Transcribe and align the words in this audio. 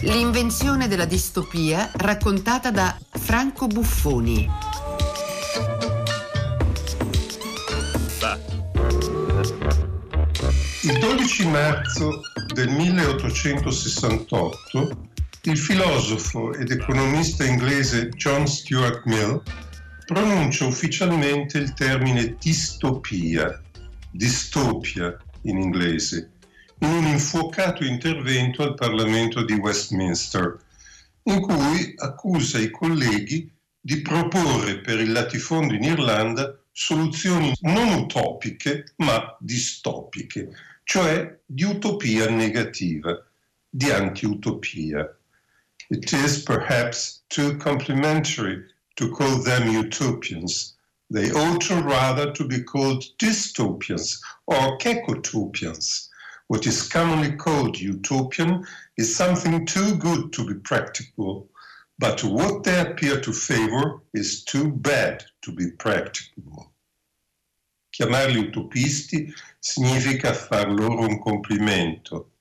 L'invenzione 0.00 0.88
della 0.88 1.04
distopia 1.04 1.92
raccontata 1.94 2.70
da 2.70 2.98
Franco 3.10 3.66
Buffoni. 3.68 4.50
Il 10.82 10.98
12 10.98 11.48
marzo 11.48 12.20
del 12.52 12.70
1868 12.70 15.08
il 15.42 15.58
filosofo 15.58 16.52
ed 16.54 16.72
economista 16.72 17.44
inglese 17.44 18.08
John 18.08 18.48
Stuart 18.48 19.04
Mill 19.04 19.40
pronuncia 20.06 20.66
ufficialmente 20.66 21.58
il 21.58 21.72
termine 21.74 22.34
distopia, 22.40 23.60
distopia 24.16 25.16
in 25.42 25.58
inglese, 25.58 26.32
in 26.78 26.88
un 26.88 27.06
infuocato 27.06 27.84
intervento 27.84 28.62
al 28.62 28.74
Parlamento 28.74 29.44
di 29.44 29.54
Westminster, 29.54 30.58
in 31.24 31.40
cui 31.40 31.94
accusa 31.96 32.58
i 32.58 32.70
colleghi 32.70 33.50
di 33.80 34.00
proporre 34.02 34.80
per 34.80 34.98
il 35.00 35.12
latifondo 35.12 35.74
in 35.74 35.84
Irlanda 35.84 36.58
soluzioni 36.72 37.52
non 37.60 37.88
utopiche 38.00 38.84
ma 38.96 39.36
distopiche, 39.40 40.50
cioè 40.84 41.38
di 41.44 41.64
utopia 41.64 42.28
negativa, 42.28 43.24
di 43.68 43.90
anti-utopia. 43.90 45.16
It 45.88 46.12
is 46.12 46.42
perhaps 46.42 47.22
too 47.28 47.56
complimentary 47.56 48.64
to 48.94 49.08
call 49.10 49.42
them 49.42 49.68
utopians. 49.68 50.75
They 51.08 51.30
ought 51.30 51.70
rather 51.70 52.32
to 52.32 52.48
be 52.48 52.62
called 52.62 53.04
dystopians 53.18 54.20
or 54.46 54.76
kekotopians. 54.78 56.08
What 56.48 56.66
is 56.66 56.88
commonly 56.88 57.36
called 57.36 57.78
utopian 57.78 58.66
is 58.96 59.14
something 59.14 59.66
too 59.66 59.96
good 59.96 60.32
to 60.32 60.44
be 60.46 60.54
practical, 60.54 61.48
but 61.98 62.22
what 62.24 62.64
they 62.64 62.80
appear 62.80 63.20
to 63.20 63.32
favor 63.32 64.02
is 64.14 64.44
too 64.44 64.70
bad 64.72 65.24
to 65.42 65.52
be 65.52 65.70
practicable. 65.72 66.72
Chiamarli 67.92 68.38
utopisti 68.38 69.32
significa 69.60 70.34
far 70.34 70.70
loro 70.70 71.04
un 71.04 71.18
complimento. 71.18 72.32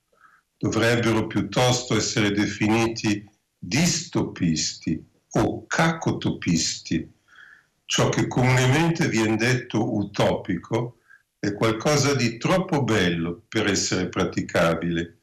Dovrebbero 0.57 1.27
piuttosto 1.27 1.95
essere 1.95 2.31
definiti 2.31 3.23
distopisti 3.59 5.03
o 5.33 5.65
cacotopisti. 5.67 7.14
Ciò 7.87 8.09
che 8.09 8.27
comunemente 8.27 9.07
viene 9.07 9.35
detto 9.35 9.95
utopico 9.95 10.97
è 11.37 11.53
qualcosa 11.53 12.15
di 12.15 12.37
troppo 12.37 12.83
bello 12.83 13.43
per 13.47 13.67
essere 13.67 14.09
praticabile, 14.09 15.19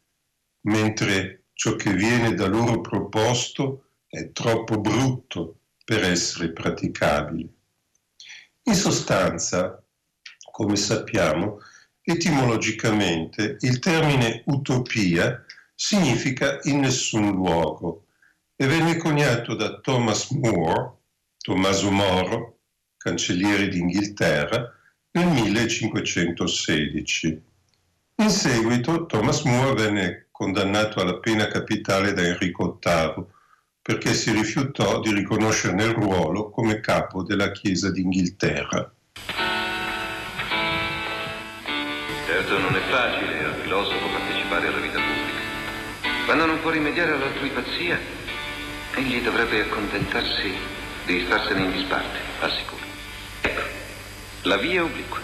mentre 0.62 1.46
ciò 1.54 1.74
che 1.74 1.92
viene 1.92 2.34
da 2.34 2.46
loro 2.46 2.80
proposto 2.80 3.86
è 4.06 4.30
troppo 4.30 4.80
brutto 4.80 5.58
per 5.84 6.04
essere 6.04 6.52
praticabile. 6.52 7.48
In 8.64 8.74
sostanza, 8.74 9.84
come 10.52 10.76
sappiamo, 10.76 11.58
etimologicamente 12.00 13.56
il 13.60 13.80
termine 13.80 14.44
utopia 14.46 15.44
significa 15.74 16.60
in 16.62 16.78
nessun 16.78 17.32
luogo 17.32 18.06
e 18.54 18.66
venne 18.66 18.96
coniato 18.98 19.56
da 19.56 19.80
Thomas 19.80 20.30
More, 20.30 21.00
Tommaso 21.42 21.90
Moro, 21.90 22.60
cancelliere 22.96 23.66
d'Inghilterra, 23.66 24.72
nel 25.10 25.26
1516. 25.26 27.42
In 28.14 28.30
seguito 28.30 29.06
Thomas 29.06 29.42
More 29.42 29.74
venne 29.74 30.28
condannato 30.30 31.00
alla 31.00 31.18
pena 31.18 31.48
capitale 31.48 32.12
da 32.12 32.22
Enrico 32.22 32.78
VIII 32.80 33.26
perché 33.82 34.14
si 34.14 34.30
rifiutò 34.30 35.00
di 35.00 35.12
riconoscerne 35.12 35.82
il 35.82 35.94
ruolo 35.94 36.48
come 36.50 36.78
capo 36.78 37.24
della 37.24 37.50
Chiesa 37.50 37.90
d'Inghilterra. 37.90 38.94
Certo 42.24 42.58
non 42.58 42.76
è 42.76 42.80
facile 42.88 43.44
al 43.44 43.54
filosofo 43.62 44.06
partecipare 44.12 44.68
alla 44.68 44.78
vita 44.78 45.00
pubblica. 45.00 45.40
Quando 46.24 46.46
non 46.46 46.60
può 46.60 46.70
rimediare 46.70 47.14
all'altrui 47.14 47.50
pazzia, 47.50 47.98
Egli 48.94 49.22
dovrebbe 49.22 49.62
accontentarsi 49.62 50.81
di 51.04 51.22
starsene 51.26 51.64
in 51.64 51.72
disparte, 51.72 52.18
al 52.40 52.52
sicuro. 52.52 52.84
Ecco, 53.40 53.62
la 54.42 54.56
via 54.56 54.84
obliqua 54.84 55.20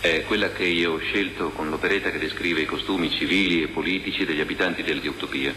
è 0.00 0.22
quella 0.24 0.50
che 0.52 0.64
io 0.64 0.92
ho 0.92 0.98
scelto 0.98 1.50
con 1.50 1.70
l'operetta 1.70 2.10
che 2.10 2.18
descrive 2.18 2.60
i 2.60 2.66
costumi 2.66 3.10
civili 3.10 3.62
e 3.62 3.68
politici 3.68 4.24
degli 4.24 4.40
abitanti 4.40 4.82
dell'Utopia. 4.82 5.54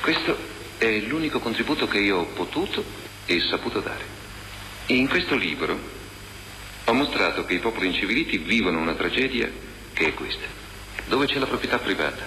Questo 0.00 0.36
è 0.78 0.98
l'unico 1.00 1.40
contributo 1.40 1.86
che 1.86 1.98
io 1.98 2.18
ho 2.18 2.24
potuto 2.24 2.82
e 3.26 3.40
saputo 3.40 3.80
dare. 3.80 4.04
In 4.86 5.08
questo 5.08 5.36
libro 5.36 5.78
ho 6.84 6.92
mostrato 6.92 7.44
che 7.44 7.54
i 7.54 7.58
popoli 7.58 7.86
inciviliti 7.86 8.38
vivono 8.38 8.80
una 8.80 8.94
tragedia 8.94 9.48
che 9.92 10.06
è 10.06 10.14
questa, 10.14 10.46
dove 11.06 11.26
c'è 11.26 11.38
la 11.38 11.46
proprietà 11.46 11.78
privata. 11.78 12.26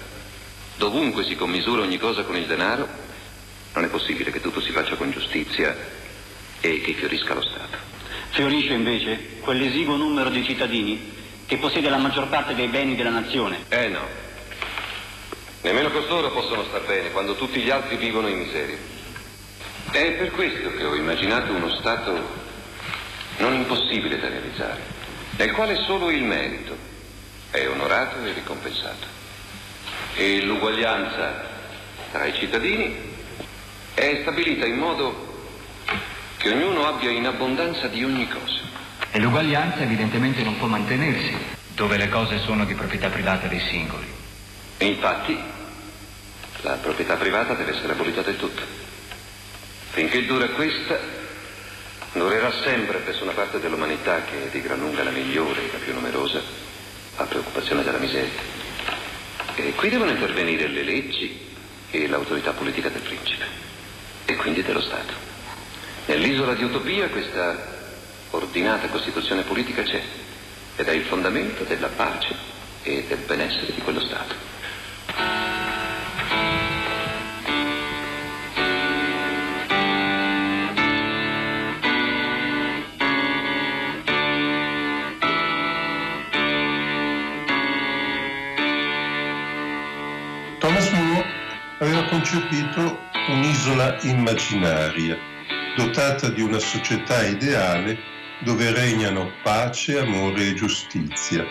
Dovunque 0.77 1.23
si 1.23 1.35
commisura 1.35 1.81
ogni 1.81 1.97
cosa 1.97 2.23
con 2.23 2.35
il 2.35 2.45
denaro, 2.45 2.87
non 3.73 3.83
è 3.83 3.87
possibile 3.87 4.31
che 4.31 4.39
tutto 4.39 4.61
si 4.61 4.71
faccia 4.71 4.95
con 4.95 5.11
giustizia 5.11 6.03
e 6.65 6.81
che 6.81 6.93
fiorisca 6.93 7.33
lo 7.33 7.41
Stato. 7.41 7.77
Fiorisce 8.29 8.73
invece 8.73 9.37
quell'esiguo 9.41 9.95
numero 9.95 10.29
di 10.29 10.43
cittadini 10.43 11.13
che 11.45 11.57
possiede 11.57 11.89
la 11.89 11.97
maggior 11.97 12.27
parte 12.27 12.55
dei 12.55 12.67
beni 12.67 12.95
della 12.95 13.11
nazione. 13.11 13.65
Eh 13.69 13.87
no. 13.87 14.23
Nemmeno 15.61 15.91
costoro 15.91 16.31
possono 16.31 16.63
star 16.65 16.85
bene 16.85 17.11
quando 17.11 17.35
tutti 17.35 17.61
gli 17.61 17.69
altri 17.69 17.97
vivono 17.97 18.27
in 18.27 18.39
miseria. 18.39 18.77
È 19.91 20.11
per 20.13 20.31
questo 20.31 20.71
che 20.73 20.83
ho 20.83 20.95
immaginato 20.95 21.53
uno 21.53 21.69
Stato 21.69 22.43
non 23.37 23.53
impossibile 23.53 24.19
da 24.19 24.29
realizzare, 24.29 24.81
nel 25.37 25.51
quale 25.51 25.75
solo 25.85 26.09
il 26.09 26.23
merito 26.23 26.75
è 27.51 27.67
onorato 27.67 28.23
e 28.23 28.33
ricompensato. 28.33 29.05
E 30.15 30.41
l'uguaglianza 30.43 31.49
tra 32.11 32.25
i 32.25 32.33
cittadini 32.33 32.95
è 33.93 34.19
stabilita 34.21 34.65
in 34.65 34.77
modo 34.77 35.34
che 36.45 36.51
ognuno 36.51 36.85
abbia 36.85 37.09
in 37.09 37.25
abbondanza 37.25 37.87
di 37.87 38.03
ogni 38.03 38.27
cosa. 38.27 38.61
E 39.09 39.19
l'uguaglianza 39.19 39.79
evidentemente 39.79 40.43
non 40.43 40.59
può 40.59 40.67
mantenersi 40.67 41.35
dove 41.73 41.97
le 41.97 42.07
cose 42.07 42.37
sono 42.37 42.65
di 42.65 42.75
proprietà 42.75 43.09
privata 43.09 43.47
dei 43.47 43.61
singoli. 43.61 44.05
E 44.77 44.85
infatti 44.85 45.35
la 46.61 46.73
proprietà 46.73 47.15
privata 47.15 47.55
deve 47.55 47.71
essere 47.71 47.93
abolita 47.93 48.21
del 48.21 48.37
tutto. 48.37 48.61
Finché 49.89 50.23
dura 50.27 50.49
questa, 50.49 50.99
durerà 52.13 52.51
sempre 52.61 52.99
presso 52.99 53.23
una 53.23 53.33
parte 53.33 53.59
dell'umanità 53.59 54.21
che 54.25 54.45
è 54.45 54.49
di 54.51 54.61
gran 54.61 54.77
lunga 54.77 55.03
la 55.03 55.09
migliore 55.09 55.67
e 55.67 55.71
la 55.71 55.79
più 55.79 55.93
numerosa, 55.93 56.43
la 57.17 57.23
preoccupazione 57.23 57.81
della 57.81 57.97
miseria. 57.97 58.39
E 59.55 59.73
qui 59.73 59.89
devono 59.89 60.11
intervenire 60.11 60.67
le 60.67 60.83
leggi 60.83 61.39
e 61.89 62.07
l'autorità 62.07 62.51
politica 62.51 62.89
del 62.89 63.01
principe 63.01 63.45
e 64.25 64.35
quindi 64.35 64.61
dello 64.61 64.81
Stato. 64.81 65.34
Nell'isola 66.07 66.53
di 66.53 66.63
Utopia 66.63 67.09
questa 67.09 67.57
ordinata 68.29 68.87
Costituzione 68.89 69.41
politica 69.41 69.81
c'è 69.81 70.01
ed 70.75 70.87
è 70.87 70.91
il 70.91 71.03
fondamento 71.03 71.63
della 71.63 71.87
pace 71.87 72.35
e 72.83 73.05
del 73.07 73.17
benessere 73.25 73.73
di 73.73 73.81
quello 73.81 73.99
Stato. 73.99 74.35
Thomas 90.59 90.89
More 90.91 91.25
aveva 91.79 92.03
concepito 92.05 92.99
un'isola 93.27 93.97
immaginaria, 94.01 95.33
dotata 95.75 96.29
di 96.29 96.41
una 96.41 96.59
società 96.59 97.25
ideale 97.25 97.97
dove 98.43 98.71
regnano 98.71 99.31
pace, 99.43 99.99
amore 99.99 100.47
e 100.47 100.53
giustizia, 100.53 101.45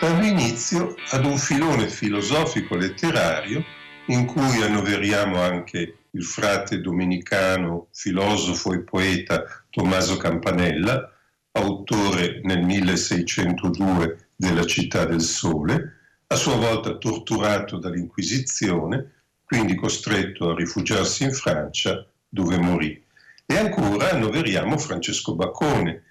dando 0.00 0.26
inizio 0.26 0.94
ad 1.10 1.24
un 1.24 1.38
filone 1.38 1.88
filosofico-letterario 1.88 3.64
in 4.06 4.26
cui 4.26 4.62
annoveriamo 4.62 5.40
anche 5.40 5.98
il 6.10 6.24
frate 6.24 6.80
domenicano, 6.80 7.88
filosofo 7.92 8.72
e 8.72 8.80
poeta 8.80 9.44
Tommaso 9.70 10.16
Campanella, 10.16 11.12
autore 11.52 12.40
nel 12.42 12.62
1602 12.62 14.28
della 14.36 14.64
Città 14.64 15.04
del 15.04 15.20
Sole, 15.20 15.92
a 16.26 16.34
sua 16.34 16.56
volta 16.56 16.96
torturato 16.96 17.78
dall'Inquisizione 17.78 19.12
quindi 19.46 19.76
costretto 19.76 20.50
a 20.50 20.54
rifugiarsi 20.56 21.22
in 21.22 21.32
Francia 21.32 22.04
dove 22.28 22.58
morì. 22.58 23.05
E 23.48 23.56
ancora 23.56 24.10
annoveriamo 24.10 24.76
Francesco 24.76 25.36
Baccone, 25.36 26.02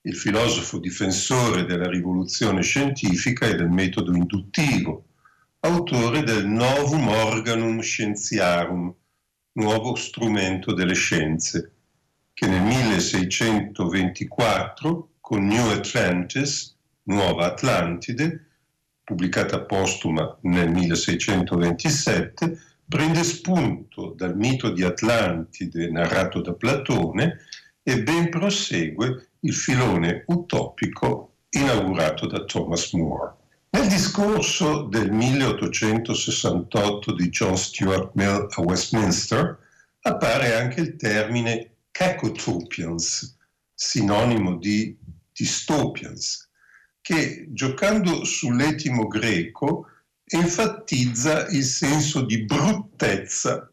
il 0.00 0.16
filosofo 0.16 0.78
difensore 0.78 1.64
della 1.64 1.88
rivoluzione 1.88 2.62
scientifica 2.62 3.46
e 3.46 3.54
del 3.54 3.68
metodo 3.68 4.12
induttivo, 4.12 5.04
autore 5.60 6.24
del 6.24 6.44
Novum 6.44 7.06
Organum 7.06 7.80
Scientiarum, 7.80 8.92
nuovo 9.52 9.94
strumento 9.94 10.74
delle 10.74 10.94
scienze, 10.94 11.72
che 12.34 12.48
nel 12.48 12.62
1624 12.62 15.10
con 15.20 15.46
New 15.46 15.68
Atlantis, 15.68 16.76
Nuova 17.04 17.46
Atlantide, 17.46 18.46
pubblicata 19.04 19.60
postuma 19.60 20.36
nel 20.42 20.68
1627, 20.68 22.58
prende 22.92 23.24
spunto 23.24 24.12
dal 24.14 24.36
mito 24.36 24.68
di 24.68 24.82
Atlantide 24.82 25.90
narrato 25.90 26.42
da 26.42 26.52
Platone 26.52 27.38
e 27.82 28.02
ben 28.02 28.28
prosegue 28.28 29.28
il 29.40 29.54
filone 29.54 30.24
utopico 30.26 31.36
inaugurato 31.48 32.26
da 32.26 32.44
Thomas 32.44 32.92
More. 32.92 33.32
Nel 33.70 33.88
discorso 33.88 34.82
del 34.82 35.10
1868 35.10 37.14
di 37.14 37.30
John 37.30 37.56
Stuart 37.56 38.10
Mill 38.12 38.48
a 38.50 38.60
Westminster 38.60 39.58
appare 40.02 40.54
anche 40.54 40.82
il 40.82 40.96
termine 40.96 41.70
cacotopians, 41.90 43.38
sinonimo 43.72 44.56
di 44.56 44.94
dystopians, 45.32 46.50
che 47.00 47.46
giocando 47.52 48.24
sull'etimo 48.24 49.06
greco 49.06 49.86
enfatizza 50.36 51.46
il 51.48 51.64
senso 51.64 52.22
di 52.22 52.44
bruttezza 52.44 53.70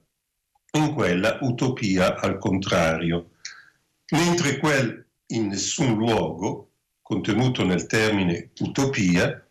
in 0.74 0.94
quella 0.94 1.38
utopia 1.42 2.16
al 2.16 2.38
contrario, 2.38 3.32
mentre 4.12 4.58
quel 4.60 5.06
in 5.28 5.48
nessun 5.48 5.96
luogo, 5.96 6.72
contenuto 7.02 7.64
nel 7.64 7.86
termine 7.88 8.52
utopia, 8.60 9.48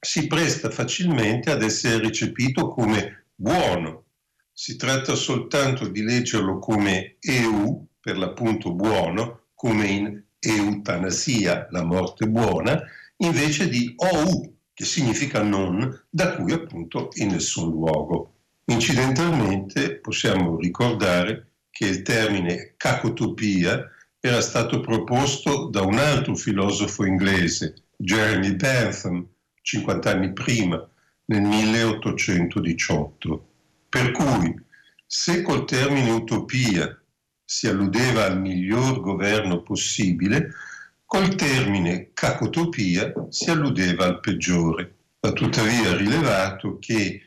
si 0.00 0.26
presta 0.26 0.70
facilmente 0.70 1.50
ad 1.50 1.62
essere 1.62 1.98
recepito 1.98 2.68
come 2.68 3.26
buono. 3.34 4.04
Si 4.52 4.76
tratta 4.76 5.14
soltanto 5.14 5.88
di 5.88 6.02
leggerlo 6.02 6.58
come 6.58 7.16
EU, 7.20 7.86
per 8.00 8.16
l'appunto 8.16 8.72
buono, 8.72 9.46
come 9.54 9.86
in 9.86 10.22
eutanasia, 10.38 11.68
la 11.70 11.84
morte 11.84 12.26
buona, 12.26 12.80
invece 13.18 13.68
di 13.68 13.94
OU, 13.96 14.53
che 14.74 14.84
significa 14.84 15.42
non, 15.42 16.02
da 16.10 16.34
cui 16.34 16.52
appunto 16.52 17.10
in 17.14 17.28
nessun 17.28 17.70
luogo. 17.70 18.32
Incidentalmente 18.66 19.96
possiamo 19.96 20.58
ricordare 20.58 21.52
che 21.70 21.86
il 21.86 22.02
termine 22.02 22.74
cacotopia 22.76 23.88
era 24.20 24.40
stato 24.40 24.80
proposto 24.80 25.68
da 25.68 25.82
un 25.82 25.98
altro 25.98 26.34
filosofo 26.34 27.04
inglese, 27.04 27.74
Jeremy 27.96 28.56
Bentham, 28.56 29.26
50 29.60 30.10
anni 30.10 30.32
prima, 30.32 30.88
nel 31.26 31.42
1818. 31.42 33.48
Per 33.88 34.10
cui, 34.10 34.60
se 35.06 35.42
col 35.42 35.64
termine 35.66 36.10
utopia 36.10 37.00
si 37.44 37.68
alludeva 37.68 38.24
al 38.24 38.40
miglior 38.40 39.00
governo 39.00 39.62
possibile, 39.62 40.52
col 41.06 41.34
termine 41.34 42.10
cacotopia 42.12 43.12
si 43.28 43.50
alludeva 43.50 44.06
al 44.06 44.20
peggiore. 44.20 44.94
Va 45.20 45.32
tuttavia 45.32 45.96
rilevato 45.96 46.78
che 46.78 47.22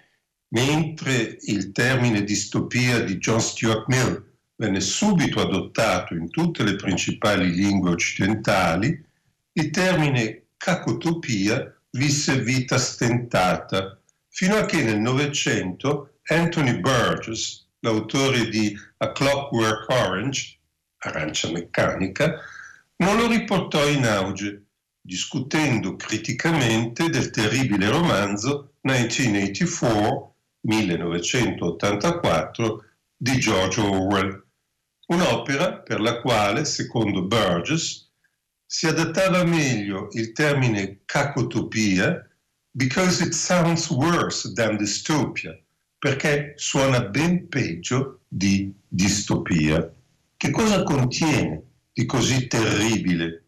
mentre 0.50 1.38
il 1.42 1.72
termine 1.72 2.24
distopia 2.24 3.02
di 3.02 3.18
John 3.18 3.42
Stuart 3.42 3.88
Mill 3.88 4.26
venne 4.56 4.80
subito 4.80 5.42
adottato 5.42 6.14
in 6.14 6.30
tutte 6.30 6.64
le 6.64 6.76
principali 6.76 7.52
lingue 7.52 7.92
occidentali, 7.92 9.06
il 9.54 9.70
termine 9.70 10.48
cacotopia 10.58 11.74
visse 11.92 12.42
vita 12.42 12.78
stentata, 12.78 14.00
fino 14.30 14.56
a 14.56 14.66
che 14.66 14.84
nel 14.84 15.00
Novecento 15.00 16.20
Anthony 16.24 16.80
Burgess, 16.80 17.66
l'autore 17.80 18.50
di 18.50 18.78
A 18.98 19.12
Clockwork 19.12 19.90
Orange, 19.90 20.58
Arancia 21.00 21.52
meccanica, 21.52 22.40
non 22.98 23.18
lo 23.18 23.28
riportò 23.28 23.88
in 23.88 24.06
auge, 24.06 24.66
discutendo 25.02 25.96
criticamente 25.96 27.10
del 27.10 27.30
terribile 27.30 27.90
romanzo 27.90 28.74
1984, 28.82 30.36
1984 30.62 32.86
di 33.16 33.40
George 33.40 33.82
Orwell, 33.82 34.46
un'opera 35.08 35.78
per 35.78 36.02
la 36.02 36.22
quale, 36.22 36.66
secondo 36.66 37.24
Burgess, 37.24 38.06
si 38.66 38.86
adattava 38.86 39.44
meglio 39.44 40.10
il 40.12 40.34
termine 40.34 41.00
cacotopia 41.06 42.22
because 42.72 43.24
it 43.24 43.34
sounds 43.34 43.90
worse 43.90 44.52
than 44.54 44.76
dystopia, 44.76 45.58
perché 45.98 46.54
suona 46.58 47.02
ben 47.02 47.48
peggio 47.48 48.20
di 48.28 48.74
distopia. 48.88 49.92
Che 50.36 50.52
cosa 50.52 50.84
contiene 50.84 51.67
di 51.98 52.06
così 52.06 52.46
terribile. 52.46 53.46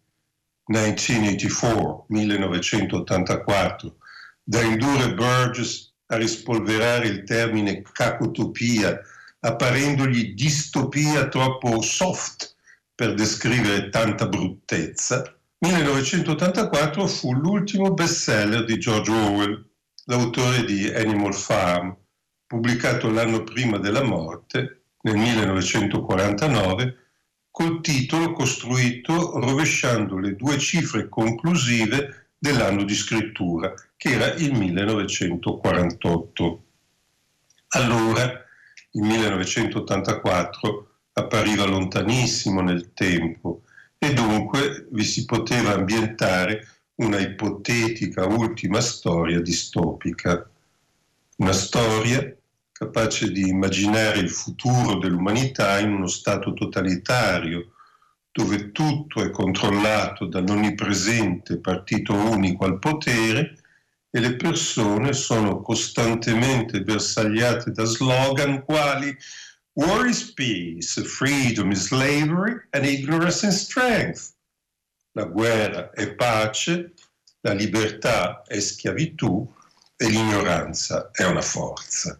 1984, 0.65 2.05
1984, 2.07 3.97
da 4.41 4.61
indurre 4.61 5.13
Burgess 5.13 5.93
a 6.07 6.17
rispolverare 6.17 7.07
il 7.07 7.23
termine 7.25 7.83
cacotopia, 7.83 8.99
apparendogli 9.41 10.33
distopia 10.33 11.27
troppo 11.27 11.79
soft 11.81 12.55
per 12.95 13.13
descrivere 13.13 13.89
tanta 13.89 14.27
bruttezza, 14.27 15.31
1984 15.59 17.05
fu 17.05 17.33
l'ultimo 17.33 17.93
bestseller 17.93 18.65
di 18.65 18.79
George 18.79 19.11
Orwell, 19.11 19.63
l'autore 20.05 20.65
di 20.65 20.89
Animal 20.89 21.35
Farm, 21.35 21.95
pubblicato 22.47 23.11
l'anno 23.11 23.43
prima 23.43 23.77
della 23.77 24.03
morte, 24.03 24.85
nel 25.01 25.17
1949, 25.17 27.08
col 27.51 27.81
titolo 27.81 28.31
costruito 28.33 29.39
rovesciando 29.39 30.17
le 30.17 30.35
due 30.35 30.57
cifre 30.57 31.07
conclusive 31.09 32.29
dell'anno 32.37 32.83
di 32.83 32.95
scrittura, 32.95 33.73
che 33.97 34.11
era 34.11 34.33
il 34.33 34.53
1948. 34.53 36.63
Allora, 37.69 38.45
il 38.91 39.01
1984, 39.01 40.89
appariva 41.13 41.65
lontanissimo 41.65 42.61
nel 42.61 42.93
tempo 42.93 43.63
e 43.97 44.13
dunque 44.13 44.87
vi 44.91 45.03
si 45.03 45.25
poteva 45.25 45.73
ambientare 45.73 46.67
una 46.95 47.19
ipotetica 47.19 48.25
ultima 48.25 48.81
storia 48.81 49.41
distopica. 49.41 50.49
Una 51.37 51.53
storia 51.53 52.35
capace 52.80 53.30
di 53.30 53.50
immaginare 53.50 54.19
il 54.19 54.30
futuro 54.30 55.00
dell'umanità 55.00 55.80
in 55.80 55.92
uno 55.92 56.07
stato 56.07 56.54
totalitario, 56.54 57.74
dove 58.31 58.71
tutto 58.71 59.21
è 59.21 59.30
controllato 59.31 60.28
dall'onnipresente 60.28 61.59
partito 61.59 62.14
unico 62.14 62.64
al 62.64 62.80
potere 62.80 63.57
e 64.09 64.21
le 64.21 64.38
persone 64.38 65.12
sono 65.12 65.59
costantemente 65.59 66.81
bersagliate 66.81 67.71
da 67.71 67.83
slogan 67.83 68.64
quali 68.64 69.14
War 69.74 70.06
is 70.06 70.31
peace, 70.31 71.04
freedom 71.04 71.71
is 71.71 71.88
slavery 71.88 72.62
and 72.69 72.86
ignorance 72.86 73.45
is 73.45 73.59
strength. 73.62 74.36
La 75.12 75.26
guerra 75.26 75.92
è 75.92 76.14
pace, 76.14 76.94
la 77.42 77.52
libertà 77.52 78.42
è 78.44 78.57
schiavitù 78.62 79.54
e 79.98 80.07
l'ignoranza 80.07 81.09
è 81.12 81.26
una 81.26 81.42
forza 81.42 82.18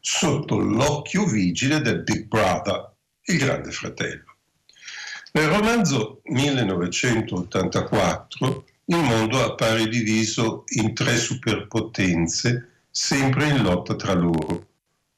sotto 0.00 0.58
l'occhio 0.58 1.26
vigile 1.26 1.80
del 1.80 2.02
Big 2.02 2.26
Brother, 2.26 2.92
il 3.24 3.38
grande 3.38 3.70
fratello. 3.70 4.24
Nel 5.32 5.48
romanzo 5.48 6.22
1984 6.24 8.64
il 8.86 8.96
mondo 8.96 9.44
appare 9.44 9.86
diviso 9.86 10.64
in 10.76 10.94
tre 10.94 11.18
superpotenze, 11.18 12.70
sempre 12.90 13.48
in 13.48 13.62
lotta 13.62 13.94
tra 13.96 14.14
loro, 14.14 14.66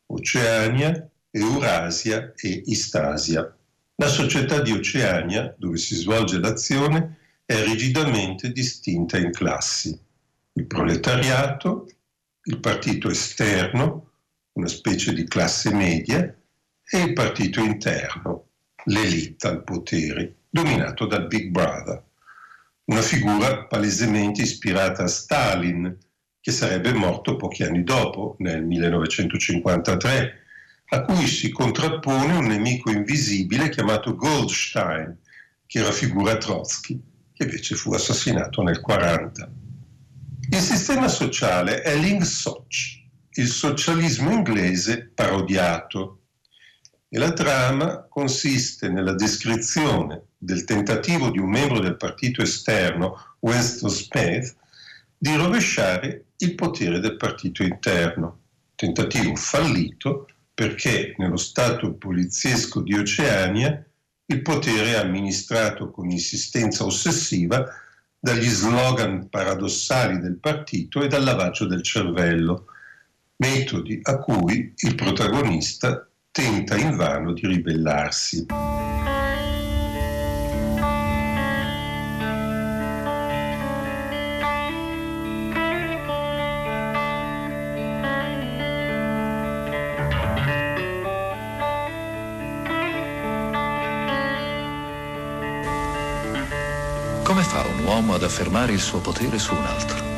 Oceania, 0.07 1.09
Eurasia 1.31 2.33
e 2.35 2.63
Istasia. 2.67 3.57
La 3.95 4.09
società 4.09 4.61
di 4.61 4.73
Oceania, 4.73 5.55
dove 5.57 5.77
si 5.77 5.95
svolge 5.95 6.41
l'azione, 6.41 7.19
è 7.45 7.63
rigidamente 7.63 8.51
distinta 8.51 9.19
in 9.19 9.31
classi. 9.31 9.97
Il 10.55 10.67
proletariato, 10.67 11.89
il 12.45 12.59
partito 12.59 13.09
esterno, 13.09 14.10
una 14.53 14.69
specie 14.69 15.13
di 15.13 15.25
classe 15.25 15.73
media, 15.73 16.35
e 16.93 16.99
il 16.99 17.13
partito 17.13 17.61
interno, 17.61 18.47
l'elite 18.85 19.47
al 19.47 19.63
potere, 19.63 20.35
dominato 20.51 21.07
dal 21.07 21.27
Big 21.29 21.51
Brother, 21.51 22.03
una 22.85 23.03
figura 23.03 23.67
palesemente 23.67 24.43
ispirata 24.43 25.05
a 25.05 25.07
Stalin, 25.07 25.97
che 26.41 26.51
sarebbe 26.51 26.93
morto 26.93 27.37
pochi 27.37 27.63
anni 27.63 27.85
dopo, 27.85 28.35
nel 28.39 28.65
1953, 28.65 30.39
a 30.93 31.03
cui 31.03 31.27
si 31.27 31.51
contrappone 31.51 32.37
un 32.37 32.47
nemico 32.47 32.91
invisibile 32.91 33.69
chiamato 33.69 34.17
Goldstein, 34.17 35.17
che 35.67 35.83
raffigura 35.83 36.37
Trotsky, 36.37 37.01
che 37.33 37.45
invece 37.45 37.77
fu 37.77 37.93
assassinato 37.93 38.63
nel 38.63 38.81
40. 38.81 39.49
Il 40.51 40.59
sistema 40.59 41.07
sociale 41.07 41.83
è 41.83 41.97
l'Ingsoc, 41.97 43.00
il 43.35 43.47
socialismo 43.47 44.31
inglese 44.31 45.11
parodiato. 45.15 46.17
E 47.09 47.19
la 47.19 47.33
trama 47.33 48.07
consiste 48.09 48.89
nella 48.89 49.15
descrizione 49.15 50.23
del 50.39 50.65
tentativo 50.65 51.31
di 51.31 51.39
un 51.39 51.51
membro 51.51 51.81
del 51.81 51.97
partito 51.97 52.43
esterno, 52.43 53.17
Winston 53.41 53.91
Smith, 53.91 54.57
di 55.17 55.35
rovesciare 55.35 56.27
il 56.39 56.55
potere 56.55 57.01
del 57.01 57.17
partito 57.17 57.63
interno. 57.63 58.39
Tentativo 58.75 59.35
fallito 59.37 60.29
perché 60.55 61.15
nello 61.19 61.37
Stato 61.37 61.95
poliziesco 61.95 62.81
di 62.81 62.95
Oceania 62.95 63.85
il 64.27 64.43
potere 64.43 64.93
è 64.93 64.97
amministrato 64.97 65.91
con 65.91 66.11
insistenza 66.11 66.85
ossessiva 66.85 67.67
dagli 68.19 68.49
slogan 68.49 69.29
paradossali 69.29 70.21
del 70.21 70.39
partito 70.39 71.03
e 71.03 71.09
dal 71.09 71.25
lavaggio 71.25 71.67
del 71.67 71.83
cervello, 71.83 72.67
metodi 73.41 73.99
a 74.03 74.19
cui 74.19 74.73
il 74.77 74.95
protagonista 74.95 76.07
tenta 76.31 76.77
invano 76.77 77.33
di 77.33 77.47
ribellarsi. 77.47 78.47
Come 97.23 97.43
fa 97.43 97.65
un 97.65 97.85
uomo 97.85 98.15
ad 98.15 98.23
affermare 98.23 98.73
il 98.73 98.81
suo 98.81 99.01
potere 99.01 99.39
su 99.39 99.55
un 99.55 99.65
altro? 99.65 100.10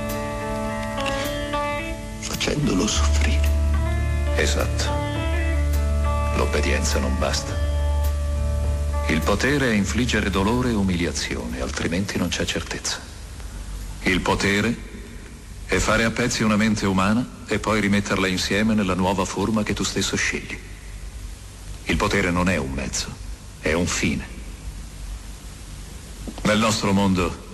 Facendolo 2.62 2.86
soffrire. 2.86 3.50
Esatto. 4.36 4.84
L'obbedienza 6.36 7.00
non 7.00 7.18
basta. 7.18 7.52
Il 9.08 9.20
potere 9.20 9.70
è 9.70 9.74
infliggere 9.74 10.30
dolore 10.30 10.70
e 10.70 10.74
umiliazione, 10.74 11.60
altrimenti 11.60 12.18
non 12.18 12.28
c'è 12.28 12.44
certezza. 12.44 13.00
Il 14.02 14.20
potere 14.20 14.76
è 15.66 15.76
fare 15.78 16.04
a 16.04 16.12
pezzi 16.12 16.44
una 16.44 16.54
mente 16.54 16.86
umana 16.86 17.42
e 17.48 17.58
poi 17.58 17.80
rimetterla 17.80 18.28
insieme 18.28 18.74
nella 18.74 18.94
nuova 18.94 19.24
forma 19.24 19.64
che 19.64 19.74
tu 19.74 19.82
stesso 19.82 20.14
scegli. 20.14 20.56
Il 21.86 21.96
potere 21.96 22.30
non 22.30 22.48
è 22.48 22.58
un 22.58 22.70
mezzo, 22.70 23.08
è 23.58 23.72
un 23.72 23.88
fine. 23.88 24.24
Nel 26.42 26.58
nostro 26.60 26.92
mondo 26.92 27.44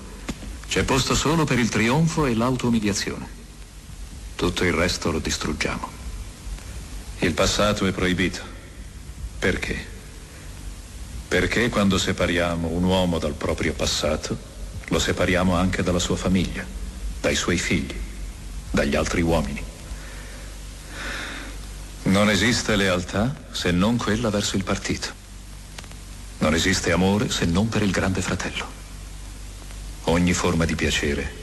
c'è 0.69 0.85
posto 0.85 1.15
solo 1.15 1.45
per 1.45 1.59
il 1.59 1.71
trionfo 1.71 2.27
e 2.27 2.35
l'autoumiliazione. 2.35 3.38
Tutto 4.38 4.62
il 4.62 4.73
resto 4.73 5.11
lo 5.11 5.18
distruggiamo. 5.18 5.90
Il 7.18 7.35
passato 7.35 7.85
è 7.87 7.90
proibito. 7.90 8.40
Perché? 9.37 9.85
Perché 11.26 11.68
quando 11.68 11.99
separiamo 11.99 12.68
un 12.68 12.85
uomo 12.85 13.18
dal 13.18 13.35
proprio 13.35 13.73
passato, 13.73 14.38
lo 14.87 15.00
separiamo 15.00 15.57
anche 15.57 15.83
dalla 15.83 15.99
sua 15.99 16.14
famiglia, 16.14 16.64
dai 17.21 17.35
suoi 17.35 17.59
figli, 17.59 18.00
dagli 18.71 18.95
altri 18.95 19.23
uomini. 19.23 19.61
Non 22.04 22.30
esiste 22.30 22.76
lealtà 22.76 23.35
se 23.50 23.73
non 23.73 23.97
quella 23.97 24.30
verso 24.30 24.54
il 24.54 24.62
partito. 24.62 25.09
Non 26.38 26.54
esiste 26.54 26.92
amore 26.92 27.28
se 27.28 27.45
non 27.45 27.68
per 27.68 27.83
il 27.83 27.90
grande 27.90 28.23
fratello 28.23 28.78
ogni 30.04 30.33
forma 30.33 30.64
di 30.64 30.76
piacere 30.76 31.35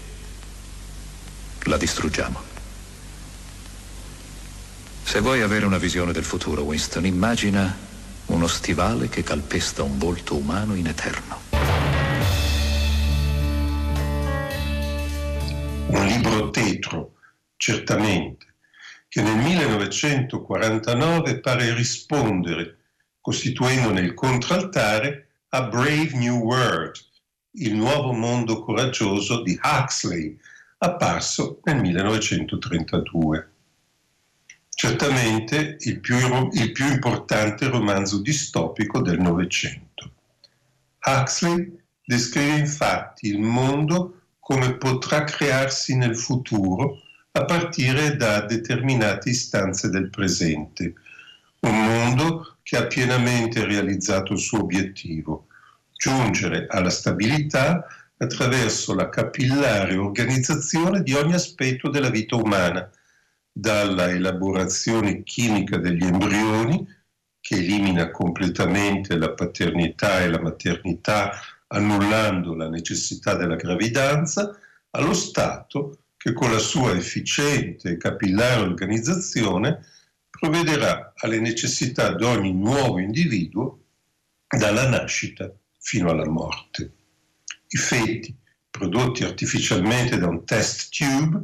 la 1.64 1.78
distruggiamo. 1.78 2.55
Se 5.06 5.22
vuoi 5.22 5.42
avere 5.42 5.68
una 5.68 5.78
visione 5.78 6.12
del 6.12 6.24
futuro, 6.24 6.64
Winston, 6.64 7.06
immagina 7.06 7.78
uno 8.26 8.48
stivale 8.48 9.08
che 9.08 9.22
calpesta 9.22 9.84
un 9.84 10.00
volto 10.00 10.36
umano 10.36 10.74
in 10.74 10.88
eterno. 10.88 11.42
Un 15.88 16.08
libro 16.08 16.50
tetro, 16.50 17.18
certamente, 17.56 18.56
che 19.08 19.22
nel 19.22 19.38
1949 19.38 21.40
pare 21.40 21.76
rispondere, 21.76 22.78
costituendone 23.22 24.02
il 24.02 24.16
contraltare, 24.16 25.28
a 25.50 25.68
Brave 25.68 26.14
New 26.16 26.40
World, 26.40 26.96
il 27.52 27.76
nuovo 27.76 28.12
mondo 28.12 28.64
coraggioso 28.64 29.44
di 29.44 29.58
Huxley, 29.64 30.36
apparso 30.80 31.60
nel 31.64 31.80
1932. 31.80 33.50
Certamente 34.78 35.78
il 35.80 36.02
più, 36.02 36.18
il 36.52 36.74
più 36.74 36.86
importante 36.86 37.70
romanzo 37.70 38.22
distopico 38.22 39.02
del 39.02 39.22
Novecento. 39.22 40.12
Huxley 41.02 41.82
descrive 42.04 42.58
infatti 42.58 43.28
il 43.30 43.40
mondo 43.40 44.20
come 44.38 44.76
potrà 44.76 45.24
crearsi 45.24 45.96
nel 45.96 46.18
futuro 46.18 47.00
a 47.32 47.46
partire 47.46 48.18
da 48.18 48.42
determinate 48.42 49.30
istanze 49.30 49.90
del 49.90 50.10
presente, 50.10 50.94
un 51.62 51.86
mondo 51.86 52.58
che 52.62 52.76
ha 52.76 52.86
pienamente 52.86 53.64
realizzato 53.66 54.34
il 54.34 54.40
suo 54.40 54.60
obiettivo, 54.60 55.48
giungere 55.96 56.68
alla 56.70 56.90
stabilità 56.90 57.86
attraverso 58.18 58.94
la 58.94 59.08
capillare 59.08 59.96
organizzazione 59.96 61.02
di 61.02 61.14
ogni 61.14 61.34
aspetto 61.34 61.90
della 61.90 62.10
vita 62.10 62.36
umana, 62.36 62.90
dalla 63.58 64.10
elaborazione 64.10 65.24
chimica 65.24 65.78
degli 65.78 66.04
embrioni, 66.04 66.86
che 67.40 67.56
elimina 67.56 68.12
completamente 68.12 69.18
la 69.18 69.32
paternità 69.32 70.20
e 70.20 70.30
la 70.30 70.42
maternità, 70.42 71.40
annullando 71.68 72.54
la 72.54 72.68
necessità 72.68 73.36
della 73.36 73.56
gravidanza, 73.56 74.60
allo 74.90 75.14
Stato 75.14 76.00
che 76.18 76.34
con 76.34 76.52
la 76.52 76.60
sua 76.60 76.92
efficiente 76.96 77.92
e 77.92 77.98
capillare 77.98 78.62
organizzazione 78.62 79.86
provvederà 80.30 81.14
alle 81.16 81.40
necessità 81.40 82.14
di 82.14 82.26
ogni 82.26 82.52
nuovo 82.52 83.00
individuo 83.00 83.84
dalla 84.50 84.90
nascita 84.90 85.50
fino 85.80 86.10
alla 86.10 86.28
morte. 86.28 86.92
I 87.68 87.78
feti 87.78 88.36
prodotti 88.70 89.24
artificialmente 89.24 90.18
da 90.18 90.28
un 90.28 90.44
test 90.44 90.90
tube 90.90 91.42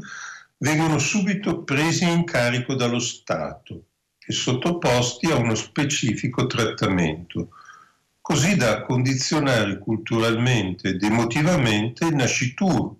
vengono 0.61 0.99
subito 0.99 1.63
presi 1.63 2.07
in 2.07 2.23
carico 2.23 2.75
dallo 2.75 2.99
Stato 2.99 3.85
e 4.23 4.31
sottoposti 4.31 5.31
a 5.31 5.35
uno 5.35 5.55
specifico 5.55 6.45
trattamento, 6.45 7.49
così 8.21 8.55
da 8.55 8.83
condizionare 8.83 9.79
culturalmente 9.79 10.89
ed 10.89 11.03
emotivamente 11.03 12.05
il 12.05 12.15
nascituro 12.15 12.99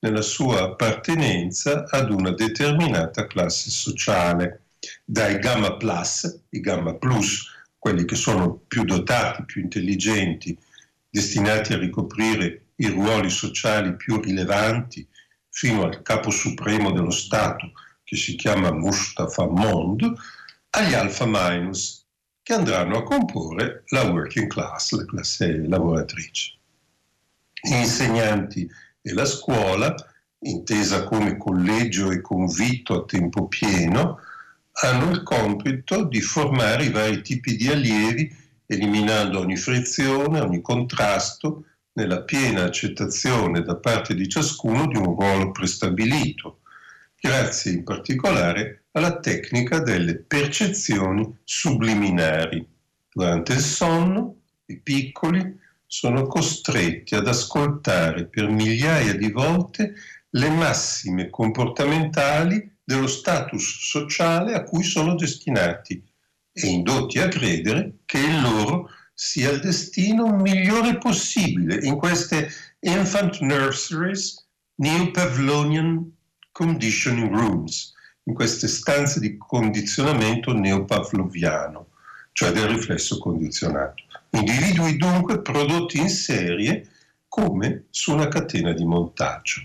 nella 0.00 0.20
sua 0.20 0.62
appartenenza 0.62 1.86
ad 1.88 2.10
una 2.10 2.32
determinata 2.32 3.26
classe 3.26 3.70
sociale, 3.70 4.64
dai 5.04 5.38
gamma 5.38 5.76
plus, 5.76 6.42
i 6.50 6.60
gamma 6.60 6.94
plus, 6.94 7.46
quelli 7.78 8.04
che 8.04 8.14
sono 8.14 8.60
più 8.66 8.84
dotati, 8.84 9.44
più 9.44 9.62
intelligenti, 9.62 10.56
destinati 11.08 11.72
a 11.72 11.78
ricoprire 11.78 12.66
i 12.76 12.88
ruoli 12.88 13.30
sociali 13.30 13.96
più 13.96 14.20
rilevanti 14.20 15.06
fino 15.50 15.84
al 15.84 16.02
capo 16.02 16.30
supremo 16.30 16.92
dello 16.92 17.10
Stato, 17.10 17.72
che 18.04 18.16
si 18.16 18.34
chiama 18.36 18.72
Mustafa 18.72 19.46
Mond, 19.46 20.12
agli 20.70 20.94
alfa 20.94 21.26
minus, 21.26 22.06
che 22.42 22.54
andranno 22.54 22.98
a 22.98 23.02
comporre 23.02 23.84
la 23.88 24.02
working 24.02 24.46
class, 24.48 24.92
la 24.92 25.04
classe 25.04 25.66
lavoratrice. 25.66 26.58
Gli 27.60 27.74
insegnanti 27.74 28.68
e 29.02 29.12
la 29.12 29.26
scuola, 29.26 29.94
intesa 30.40 31.04
come 31.04 31.36
collegio 31.36 32.10
e 32.10 32.20
convitto 32.20 32.94
a 32.94 33.04
tempo 33.04 33.46
pieno, 33.48 34.18
hanno 34.82 35.10
il 35.10 35.22
compito 35.22 36.04
di 36.04 36.20
formare 36.20 36.84
i 36.84 36.90
vari 36.90 37.20
tipi 37.22 37.56
di 37.56 37.68
allievi 37.68 38.38
eliminando 38.66 39.40
ogni 39.40 39.56
frizione, 39.56 40.40
ogni 40.40 40.60
contrasto, 40.60 41.64
nella 42.00 42.22
piena 42.22 42.64
accettazione 42.64 43.60
da 43.62 43.76
parte 43.76 44.14
di 44.14 44.26
ciascuno 44.26 44.86
di 44.86 44.96
un 44.96 45.04
ruolo 45.04 45.50
prestabilito, 45.50 46.60
grazie 47.20 47.72
in 47.72 47.84
particolare 47.84 48.84
alla 48.92 49.20
tecnica 49.20 49.80
delle 49.80 50.16
percezioni 50.16 51.36
subliminari. 51.44 52.66
Durante 53.12 53.52
il 53.52 53.60
sonno, 53.60 54.36
i 54.66 54.78
piccoli 54.78 55.58
sono 55.86 56.26
costretti 56.26 57.14
ad 57.14 57.28
ascoltare 57.28 58.24
per 58.24 58.48
migliaia 58.48 59.14
di 59.14 59.30
volte 59.30 59.92
le 60.30 60.48
massime 60.48 61.28
comportamentali 61.28 62.76
dello 62.82 63.08
status 63.08 63.78
sociale 63.80 64.54
a 64.54 64.62
cui 64.62 64.84
sono 64.84 65.16
destinati 65.16 66.02
e 66.52 66.66
indotti 66.66 67.18
a 67.18 67.28
credere 67.28 67.98
che 68.06 68.18
il 68.18 68.40
loro 68.40 68.88
sia 69.22 69.50
il 69.50 69.60
destino 69.60 70.34
migliore 70.34 70.96
possibile 70.96 71.74
in 71.84 71.96
queste 71.96 72.50
infant 72.80 73.38
nurseries 73.40 74.46
neo-Pavlonian 74.76 76.10
conditioning 76.50 77.30
rooms, 77.30 77.92
in 78.22 78.32
queste 78.32 78.66
stanze 78.66 79.20
di 79.20 79.36
condizionamento 79.36 80.54
neopavloviano, 80.54 81.88
cioè 82.32 82.50
del 82.50 82.68
riflesso 82.68 83.18
condizionato. 83.18 84.04
Individui 84.30 84.96
dunque 84.96 85.42
prodotti 85.42 85.98
in 85.98 86.08
serie 86.08 86.88
come 87.28 87.84
su 87.90 88.14
una 88.14 88.28
catena 88.28 88.72
di 88.72 88.86
montaggio. 88.86 89.60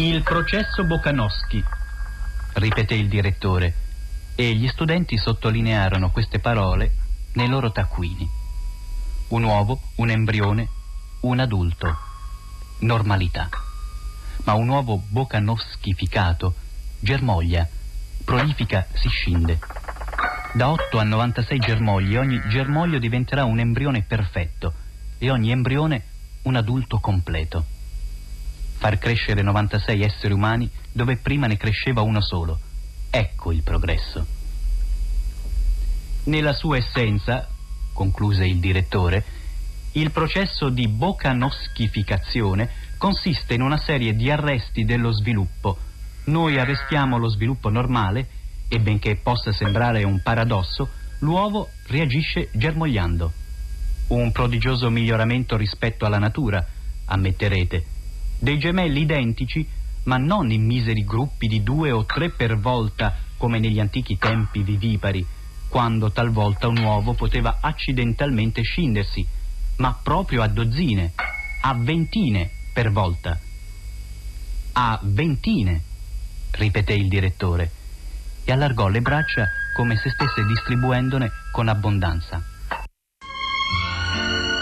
Il 0.00 0.22
processo 0.22 0.84
Bokanowski, 0.84 1.60
ripeté 2.52 2.94
il 2.94 3.08
direttore, 3.08 3.74
e 4.36 4.54
gli 4.54 4.68
studenti 4.68 5.18
sottolinearono 5.18 6.12
queste 6.12 6.38
parole 6.38 6.92
nei 7.32 7.48
loro 7.48 7.72
taccuini. 7.72 8.24
Un 9.30 9.42
uovo, 9.42 9.80
un 9.96 10.08
embrione, 10.08 10.68
un 11.22 11.40
adulto. 11.40 11.98
Normalità. 12.78 13.48
Ma 14.44 14.52
un 14.52 14.68
uovo 14.68 15.02
bocanowskificato 15.04 16.54
germoglia, 17.00 17.68
prolifica, 18.24 18.86
si 18.92 19.08
scinde. 19.08 19.58
Da 20.52 20.70
8 20.70 20.96
a 20.96 21.02
96 21.02 21.58
germogli 21.58 22.14
ogni 22.14 22.40
germoglio 22.48 23.00
diventerà 23.00 23.44
un 23.44 23.58
embrione 23.58 24.02
perfetto 24.02 24.72
e 25.18 25.28
ogni 25.28 25.50
embrione 25.50 26.04
un 26.42 26.54
adulto 26.54 27.00
completo 27.00 27.76
far 28.78 28.96
crescere 28.98 29.42
96 29.42 30.02
esseri 30.02 30.32
umani 30.32 30.70
dove 30.92 31.16
prima 31.16 31.46
ne 31.46 31.56
cresceva 31.56 32.00
uno 32.00 32.20
solo. 32.20 32.58
Ecco 33.10 33.52
il 33.52 33.62
progresso. 33.62 34.24
Nella 36.24 36.52
sua 36.52 36.76
essenza, 36.76 37.48
concluse 37.92 38.46
il 38.46 38.60
direttore, 38.60 39.24
il 39.92 40.12
processo 40.12 40.68
di 40.68 40.86
bocanoschificazione 40.86 42.70
consiste 42.98 43.54
in 43.54 43.62
una 43.62 43.78
serie 43.78 44.14
di 44.14 44.30
arresti 44.30 44.84
dello 44.84 45.10
sviluppo. 45.10 45.76
Noi 46.26 46.58
arrestiamo 46.58 47.18
lo 47.18 47.28
sviluppo 47.28 47.70
normale 47.70 48.28
e 48.68 48.78
benché 48.78 49.16
possa 49.16 49.50
sembrare 49.50 50.04
un 50.04 50.20
paradosso, 50.22 50.88
l'uovo 51.20 51.68
reagisce 51.86 52.50
germogliando. 52.52 53.32
Un 54.08 54.30
prodigioso 54.30 54.88
miglioramento 54.88 55.56
rispetto 55.56 56.04
alla 56.06 56.18
natura, 56.18 56.64
ammetterete 57.06 57.96
dei 58.38 58.58
gemelli 58.58 59.00
identici, 59.00 59.66
ma 60.04 60.16
non 60.16 60.50
in 60.50 60.64
miseri 60.64 61.04
gruppi 61.04 61.48
di 61.48 61.62
due 61.62 61.90
o 61.90 62.04
tre 62.04 62.30
per 62.30 62.58
volta 62.58 63.14
come 63.36 63.58
negli 63.58 63.80
antichi 63.80 64.16
tempi 64.16 64.62
vivipari, 64.62 65.24
quando 65.68 66.10
talvolta 66.10 66.68
un 66.68 66.78
uovo 66.78 67.14
poteva 67.14 67.58
accidentalmente 67.60 68.62
scindersi, 68.62 69.26
ma 69.76 69.98
proprio 70.02 70.42
a 70.42 70.48
dozzine, 70.48 71.12
a 71.62 71.74
ventine 71.74 72.50
per 72.72 72.90
volta. 72.90 73.38
A 74.72 74.98
ventine, 75.02 75.82
ripeté 76.52 76.94
il 76.94 77.08
direttore, 77.08 77.70
e 78.44 78.52
allargò 78.52 78.88
le 78.88 79.00
braccia 79.00 79.46
come 79.76 79.96
se 79.96 80.10
stesse 80.10 80.44
distribuendone 80.46 81.30
con 81.52 81.68
abbondanza. 81.68 82.42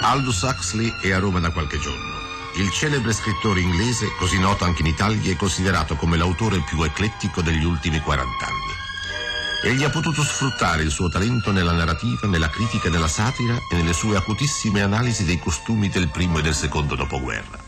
Aldous 0.03 0.43
Huxley 0.43 0.93
è 1.03 1.13
a 1.13 1.19
Roma 1.19 1.41
da 1.41 1.51
qualche 1.51 1.79
giorno. 1.79 2.16
Il 2.59 2.71
celebre 2.71 3.13
scrittore 3.13 3.61
inglese, 3.61 4.15
così 4.17 4.39
noto 4.39 4.65
anche 4.65 4.81
in 4.81 4.89
Italia, 4.89 5.31
è 5.31 5.37
considerato 5.37 5.95
come 5.95 6.17
l'autore 6.17 6.61
più 6.61 6.83
eclettico 6.83 7.43
degli 7.43 7.65
ultimi 7.65 8.01
40 8.01 8.47
anni. 8.47 9.75
Egli 9.75 9.85
ha 9.85 9.91
potuto 9.91 10.23
sfruttare 10.23 10.83
il 10.83 10.91
suo 10.91 11.11
talento 11.11 11.53
nella 11.53 11.73
narrativa, 11.73 12.27
nella 12.27 12.49
critica, 12.49 12.89
nella 12.89 13.09
satira 13.09 13.57
e 13.71 13.77
nelle 13.77 13.93
sue 13.93 14.17
acutissime 14.17 14.81
analisi 14.81 15.25
dei 15.27 15.39
costumi 15.39 15.91
del 15.91 16.09
primo 16.09 16.39
e 16.39 16.43
del 16.43 16.55
secondo 16.55 16.95
dopoguerra. 16.95 17.59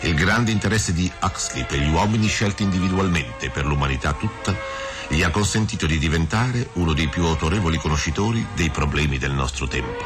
Il 0.00 0.14
grande 0.14 0.50
interesse 0.50 0.94
di 0.94 1.10
Huxley 1.20 1.66
per 1.66 1.78
gli 1.78 1.92
uomini 1.92 2.26
scelti 2.26 2.62
individualmente 2.62 3.50
per 3.50 3.66
l'umanità 3.66 4.14
tutta 4.14 4.56
gli 5.08 5.22
ha 5.22 5.30
consentito 5.30 5.84
di 5.84 5.98
diventare 5.98 6.70
uno 6.74 6.94
dei 6.94 7.08
più 7.08 7.24
autorevoli 7.24 7.76
conoscitori 7.76 8.46
dei 8.54 8.70
problemi 8.70 9.18
del 9.18 9.32
nostro 9.32 9.68
tempo. 9.68 10.04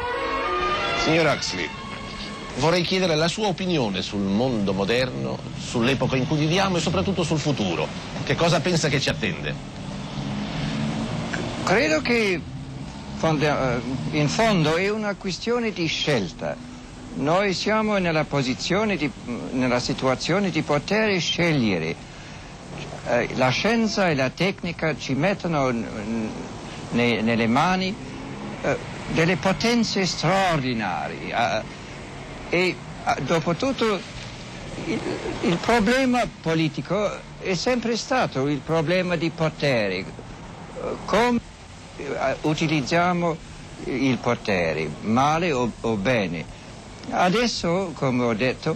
Signor 1.03 1.27
Huxley, 1.27 1.69
vorrei 2.57 2.81
chiedere 2.83 3.15
la 3.15 3.27
sua 3.27 3.47
opinione 3.47 4.01
sul 4.01 4.21
mondo 4.21 4.73
moderno, 4.73 5.37
sull'epoca 5.57 6.15
in 6.15 6.27
cui 6.27 6.37
viviamo 6.37 6.77
e 6.77 6.79
soprattutto 6.81 7.23
sul 7.23 7.39
futuro. 7.39 7.87
Che 8.23 8.35
cosa 8.35 8.59
pensa 8.59 8.89
che 8.89 8.99
ci 8.99 9.09
attende? 9.09 9.53
Credo 11.63 12.01
che 12.01 12.41
eh, 13.21 13.81
in 14.11 14.27
fondo 14.27 14.75
è 14.75 14.89
una 14.89 15.15
questione 15.15 15.71
di 15.71 15.85
scelta. 15.85 16.55
Noi 17.13 17.53
siamo 17.53 17.97
nella, 17.97 18.25
di, 18.25 19.11
nella 19.51 19.79
situazione 19.79 20.49
di 20.49 20.61
poter 20.61 21.19
scegliere. 21.19 21.95
Eh, 23.07 23.29
la 23.35 23.49
scienza 23.49 24.09
e 24.09 24.15
la 24.15 24.29
tecnica 24.29 24.95
ci 24.97 25.13
mettono 25.13 25.71
nelle 26.91 27.47
mani 27.47 27.93
eh, 28.61 28.77
delle 29.13 29.35
potenze 29.37 30.05
straordinarie 30.05 31.33
e 32.51 32.75
ah, 33.05 33.17
dopo 33.21 33.55
tutto 33.55 33.97
il, 34.85 34.99
il, 35.43 35.55
problema 35.55 36.21
politico 36.41 37.09
è 37.39 37.53
sempre 37.53 37.95
stato 37.95 38.47
il 38.49 38.57
problema 38.59 39.15
di 39.15 39.29
potere. 39.29 40.03
Come 41.05 41.39
eh, 41.95 42.35
utilizziamo 42.41 43.37
il 43.85 44.17
potere, 44.17 44.89
male 45.01 45.53
o, 45.53 45.71
o 45.79 45.95
bene. 45.95 46.43
Adesso, 47.09 47.93
come 47.95 48.23
ho 48.25 48.33
detto, 48.33 48.75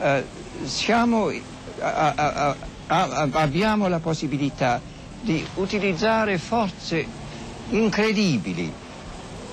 eh, 0.00 0.24
siamo, 0.64 1.30
a, 1.80 2.12
a, 2.16 2.56
a, 2.86 3.28
abbiamo 3.32 3.88
la 3.88 3.98
possibilità 4.00 4.80
di 5.20 5.46
utilizzare 5.56 6.38
forze 6.38 7.06
incredibili. 7.68 8.72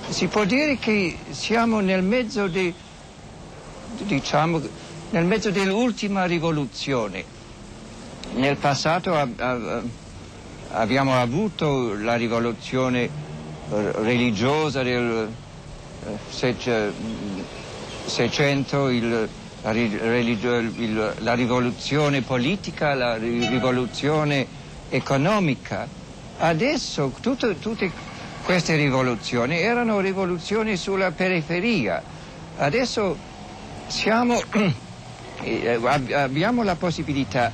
Si 0.07 0.27
può 0.27 0.45
dire 0.45 0.77
che 0.77 1.17
siamo 1.31 1.81
nel 1.81 2.03
mezzo 2.03 2.47
di 2.47 2.73
diciamo, 3.97 4.61
nel 5.11 5.25
mezzo 5.25 5.51
dell'ultima 5.51 6.25
rivoluzione. 6.25 7.23
Nel 8.35 8.57
passato 8.57 9.15
abbiamo 10.71 11.19
avuto 11.19 11.93
la 11.95 12.15
rivoluzione 12.15 13.09
religiosa 13.69 14.83
del 14.83 15.27
eh, 16.05 16.17
Seicento, 18.05 18.89
il, 18.89 19.29
la, 19.61 19.71
il, 19.71 21.13
la 21.19 21.33
rivoluzione 21.33 22.21
politica, 22.21 22.93
la 22.93 23.17
rivoluzione 23.17 24.47
economica. 24.89 25.87
Adesso 26.39 27.13
tutte, 27.21 27.59
tutte 27.59 27.91
queste 28.43 28.75
rivoluzioni 28.75 29.57
erano 29.59 29.99
rivoluzioni 29.99 30.75
sulla 30.77 31.11
periferia. 31.11 32.01
Adesso 32.57 33.15
siamo, 33.89 34.39
eh, 35.41 35.79
abbiamo 36.13 36.63
la 36.63 36.75
possibilità 36.75 37.51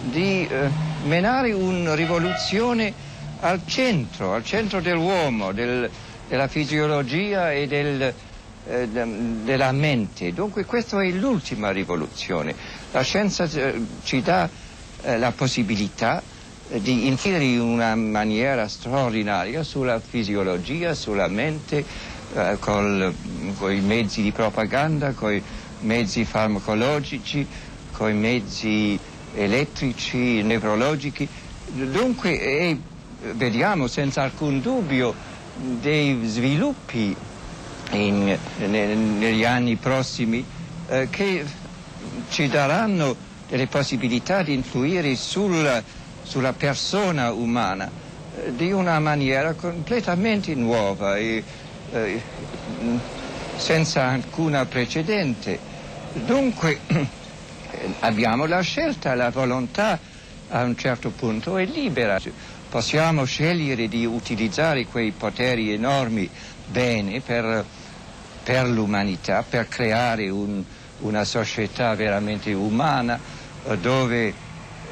di 0.00 0.46
eh, 0.46 0.70
menare 1.04 1.52
una 1.52 1.94
rivoluzione 1.94 2.92
al 3.40 3.60
centro, 3.66 4.34
al 4.34 4.44
centro 4.44 4.80
dell'uomo, 4.80 5.52
del, 5.52 5.90
della 6.28 6.48
fisiologia 6.48 7.52
e 7.52 7.66
del, 7.66 8.14
eh, 8.66 8.88
della 8.88 9.72
mente. 9.72 10.32
Dunque 10.32 10.64
questa 10.64 11.02
è 11.02 11.10
l'ultima 11.10 11.70
rivoluzione. 11.70 12.54
La 12.92 13.02
scienza 13.02 13.44
eh, 13.44 13.84
ci 14.04 14.22
dà 14.22 14.48
eh, 15.02 15.18
la 15.18 15.32
possibilità 15.32 16.22
eh, 16.70 16.80
di 16.80 17.08
incidere 17.08 17.44
in 17.44 17.60
una 17.60 17.96
maniera 17.96 18.68
straordinaria 18.68 19.64
sulla 19.64 19.98
fisiologia, 19.98 20.94
sulla 20.94 21.28
mente, 21.28 22.10
con 22.60 23.14
i 23.68 23.80
mezzi 23.80 24.22
di 24.22 24.32
propaganda, 24.32 25.12
con 25.12 25.38
mezzi 25.82 26.24
farmacologici, 26.24 27.46
con 27.92 28.18
mezzi 28.18 28.98
elettrici, 29.34 30.42
neurologici. 30.42 31.28
Dunque 31.66 32.40
eh, 32.40 32.78
vediamo 33.34 33.86
senza 33.86 34.22
alcun 34.22 34.60
dubbio 34.60 35.14
dei 35.80 36.20
sviluppi 36.24 37.14
in, 37.92 38.36
ne, 38.58 38.94
negli 38.94 39.44
anni 39.44 39.76
prossimi 39.76 40.44
eh, 40.88 41.08
che 41.10 41.44
ci 42.30 42.48
daranno 42.48 43.14
delle 43.48 43.66
possibilità 43.66 44.42
di 44.42 44.54
influire 44.54 45.14
sul, 45.14 45.82
sulla 46.22 46.52
persona 46.52 47.32
umana 47.32 47.90
eh, 48.36 48.54
di 48.54 48.72
una 48.72 48.98
maniera 48.98 49.52
completamente 49.52 50.54
nuova 50.54 51.16
e 51.16 51.44
eh, 51.92 52.22
senza 53.56 54.08
alcuna 54.08 54.64
precedente. 54.64 55.70
Dunque 56.14 56.78
abbiamo 58.00 58.44
la 58.46 58.60
scelta, 58.60 59.14
la 59.14 59.30
volontà 59.30 59.98
a 60.48 60.62
un 60.62 60.76
certo 60.76 61.10
punto 61.10 61.56
è 61.56 61.64
libera. 61.64 62.20
Possiamo 62.68 63.24
scegliere 63.24 63.88
di 63.88 64.04
utilizzare 64.04 64.86
quei 64.86 65.10
poteri 65.10 65.72
enormi 65.72 66.28
bene 66.66 67.20
per, 67.20 67.64
per 68.42 68.68
l'umanità, 68.68 69.42
per 69.48 69.68
creare 69.68 70.28
un, 70.28 70.62
una 71.00 71.24
società 71.24 71.94
veramente 71.94 72.52
umana 72.52 73.18
eh, 73.64 73.78
dove 73.78 74.34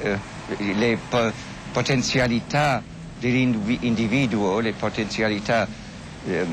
eh, 0.02 0.18
le 0.56 0.98
po- 1.08 1.32
potenzialità 1.72 2.82
dell'individuo, 3.18 4.58
le 4.60 4.72
potenzialità 4.72 5.66
eh, 6.26 6.46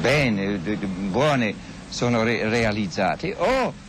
bene, 0.00 0.56
buone 0.56 1.54
sono 1.88 2.22
re- 2.22 2.48
realizzate 2.48 3.34
o 3.36 3.88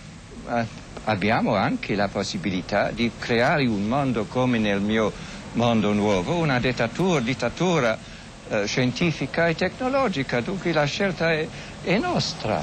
abbiamo 1.06 1.56
anche 1.56 1.96
la 1.96 2.08
possibilità 2.08 2.92
di 2.92 3.12
creare 3.18 3.66
un 3.66 3.88
mondo 3.88 4.26
come 4.26 4.60
nel 4.60 4.82
mio 4.82 5.12
mondo 5.54 5.94
nuovo, 5.94 6.38
una 6.38 6.60
dittatura, 6.60 7.20
dittatura 7.20 7.98
eh, 8.50 8.66
scientifica 8.66 9.48
e 9.48 9.56
tecnologica, 9.56 10.42
dunque 10.42 10.72
la 10.72 10.86
scelta 10.86 11.32
è, 11.32 11.48
è 11.84 11.98
nostra. 11.98 12.62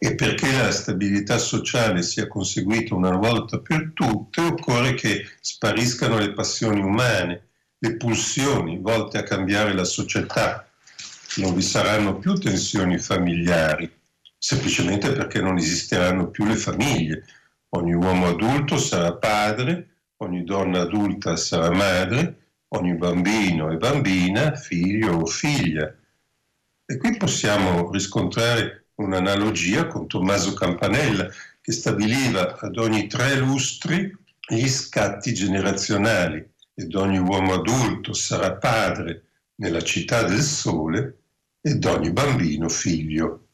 E 0.00 0.14
perché 0.14 0.52
la 0.52 0.70
stabilità 0.70 1.38
sociale 1.38 2.02
sia 2.02 2.28
conseguita 2.28 2.94
una 2.94 3.16
volta 3.16 3.58
per 3.58 3.90
tutte, 3.94 4.40
occorre 4.40 4.94
che 4.94 5.26
spariscano 5.40 6.18
le 6.18 6.32
passioni 6.32 6.80
umane, 6.80 7.47
le 7.80 7.96
pulsioni 7.96 8.78
volte 8.78 9.18
a 9.18 9.22
cambiare 9.22 9.72
la 9.72 9.84
società. 9.84 10.68
Non 11.36 11.54
vi 11.54 11.62
saranno 11.62 12.18
più 12.18 12.34
tensioni 12.34 12.98
familiari, 12.98 13.90
semplicemente 14.36 15.12
perché 15.12 15.40
non 15.40 15.56
esisteranno 15.56 16.28
più 16.28 16.44
le 16.44 16.56
famiglie. 16.56 17.24
Ogni 17.70 17.94
uomo 17.94 18.26
adulto 18.26 18.78
sarà 18.78 19.12
padre, 19.12 19.88
ogni 20.16 20.42
donna 20.42 20.80
adulta 20.80 21.36
sarà 21.36 21.70
madre, 21.70 22.46
ogni 22.68 22.94
bambino 22.94 23.70
e 23.70 23.76
bambina 23.76 24.54
figlio 24.56 25.18
o 25.18 25.26
figlia. 25.26 25.94
E 26.84 26.96
qui 26.96 27.16
possiamo 27.16 27.92
riscontrare 27.92 28.86
un'analogia 28.96 29.86
con 29.86 30.08
Tommaso 30.08 30.54
Campanella 30.54 31.28
che 31.60 31.72
stabiliva 31.72 32.58
ad 32.58 32.76
ogni 32.76 33.06
tre 33.06 33.36
lustri 33.36 34.12
gli 34.48 34.66
scatti 34.66 35.32
generazionali 35.32 36.56
ed 36.78 36.94
ogni 36.94 37.18
uomo 37.18 37.54
adulto 37.54 38.12
sarà 38.12 38.52
padre 38.52 39.24
nella 39.56 39.82
città 39.82 40.22
del 40.22 40.42
sole 40.42 41.22
ed 41.60 41.84
ogni 41.84 42.12
bambino 42.12 42.68
figlio. 42.68 43.46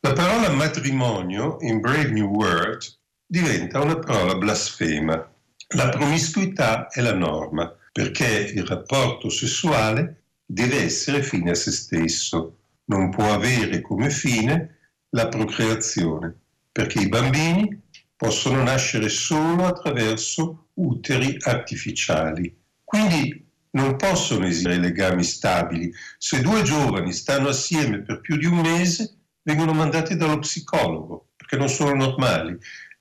La 0.00 0.12
parola 0.12 0.50
matrimonio 0.50 1.58
in 1.60 1.78
Brave 1.78 2.10
New 2.10 2.26
World 2.26 2.82
diventa 3.24 3.80
una 3.80 4.00
parola 4.00 4.34
blasfema. 4.34 5.32
La 5.76 5.90
promiscuità 5.90 6.88
è 6.88 7.00
la 7.02 7.14
norma 7.14 7.72
perché 7.92 8.50
il 8.52 8.66
rapporto 8.66 9.28
sessuale 9.28 10.24
deve 10.44 10.82
essere 10.82 11.22
fine 11.22 11.52
a 11.52 11.54
se 11.54 11.70
stesso, 11.70 12.56
non 12.86 13.10
può 13.10 13.32
avere 13.32 13.80
come 13.80 14.10
fine 14.10 14.78
la 15.10 15.28
procreazione, 15.28 16.34
perché 16.72 16.98
i 16.98 17.08
bambini 17.08 17.80
possono 18.16 18.60
nascere 18.60 19.08
solo 19.08 19.66
attraverso 19.66 20.70
uteri 20.74 21.36
artificiali. 21.42 22.58
Quindi 22.92 23.42
non 23.70 23.96
possono 23.96 24.44
esistere 24.44 24.76
legami 24.76 25.22
stabili. 25.24 25.90
Se 26.18 26.42
due 26.42 26.62
giovani 26.62 27.10
stanno 27.14 27.48
assieme 27.48 28.02
per 28.02 28.20
più 28.20 28.36
di 28.36 28.44
un 28.44 28.60
mese, 28.60 29.16
vengono 29.44 29.72
mandati 29.72 30.14
dallo 30.14 30.40
psicologo, 30.40 31.28
perché 31.34 31.56
non 31.56 31.70
sono 31.70 31.94
normali. 31.94 32.54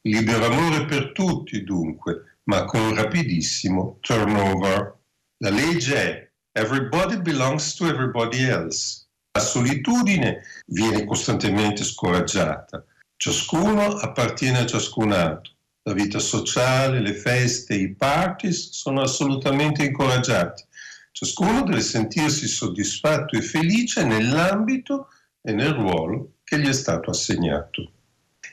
Libero 0.04 0.46
amore 0.46 0.86
per 0.86 1.12
tutti, 1.12 1.62
dunque, 1.66 2.38
ma 2.44 2.64
con 2.64 2.96
rapidissimo 2.96 3.98
turnover. 4.00 4.98
La 5.40 5.50
legge 5.50 5.96
è 5.96 6.32
everybody 6.54 7.20
belongs 7.20 7.76
to 7.76 7.88
everybody 7.88 8.46
else. 8.46 9.08
La 9.34 9.42
solitudine 9.42 10.42
viene 10.68 11.04
costantemente 11.04 11.84
scoraggiata. 11.84 12.82
Ciascuno 13.18 13.98
appartiene 13.98 14.60
a 14.60 14.66
ciascun 14.66 15.12
altro. 15.12 15.52
La 15.84 15.94
vita 15.94 16.20
sociale, 16.20 17.00
le 17.00 17.16
feste, 17.16 17.74
i 17.74 17.96
parties 17.96 18.70
sono 18.70 19.02
assolutamente 19.02 19.84
incoraggiati. 19.84 20.64
Ciascuno 21.12 21.64
deve 21.64 21.82
sentirsi 21.82 22.48
soddisfatto 22.48 23.36
e 23.36 23.42
felice 23.42 24.04
nell'ambito 24.04 25.08
e 25.42 25.54
nel 25.54 25.74
ruolo 25.74 26.34
che 26.44 26.60
gli 26.60 26.68
è 26.68 26.74
stato 26.74 27.10
assegnato. 27.10 27.94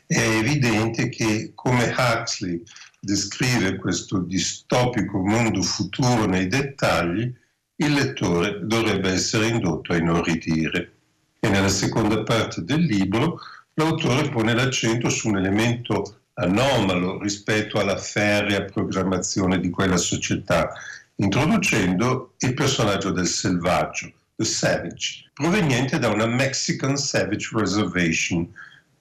È 0.06 0.18
evidente 0.18 1.10
che 1.10 1.52
come 1.54 1.94
Huxley 1.94 2.62
descrive 2.98 3.76
questo 3.76 4.20
distopico 4.20 5.18
mondo 5.18 5.60
futuro 5.60 6.24
nei 6.24 6.46
dettagli, 6.46 7.30
il 7.76 7.92
lettore 7.92 8.60
dovrebbe 8.62 9.10
essere 9.10 9.48
indotto 9.48 9.92
a 9.92 9.96
inorridire. 9.96 10.92
E 11.38 11.48
nella 11.50 11.68
seconda 11.68 12.22
parte 12.22 12.64
del 12.64 12.80
libro 12.80 13.38
l'autore 13.74 14.30
pone 14.30 14.54
l'accento 14.54 15.10
su 15.10 15.28
un 15.28 15.36
elemento 15.36 16.17
anomalo 16.38 17.20
rispetto 17.20 17.78
alla 17.78 17.96
ferrea 17.96 18.64
programmazione 18.64 19.60
di 19.60 19.70
quella 19.70 19.96
società, 19.96 20.72
introducendo 21.16 22.34
il 22.38 22.54
personaggio 22.54 23.10
del 23.10 23.26
selvaggio, 23.26 24.12
the 24.36 24.44
savage, 24.44 25.30
proveniente 25.34 25.98
da 25.98 26.08
una 26.08 26.26
Mexican 26.26 26.96
Savage 26.96 27.50
Reservation, 27.52 28.48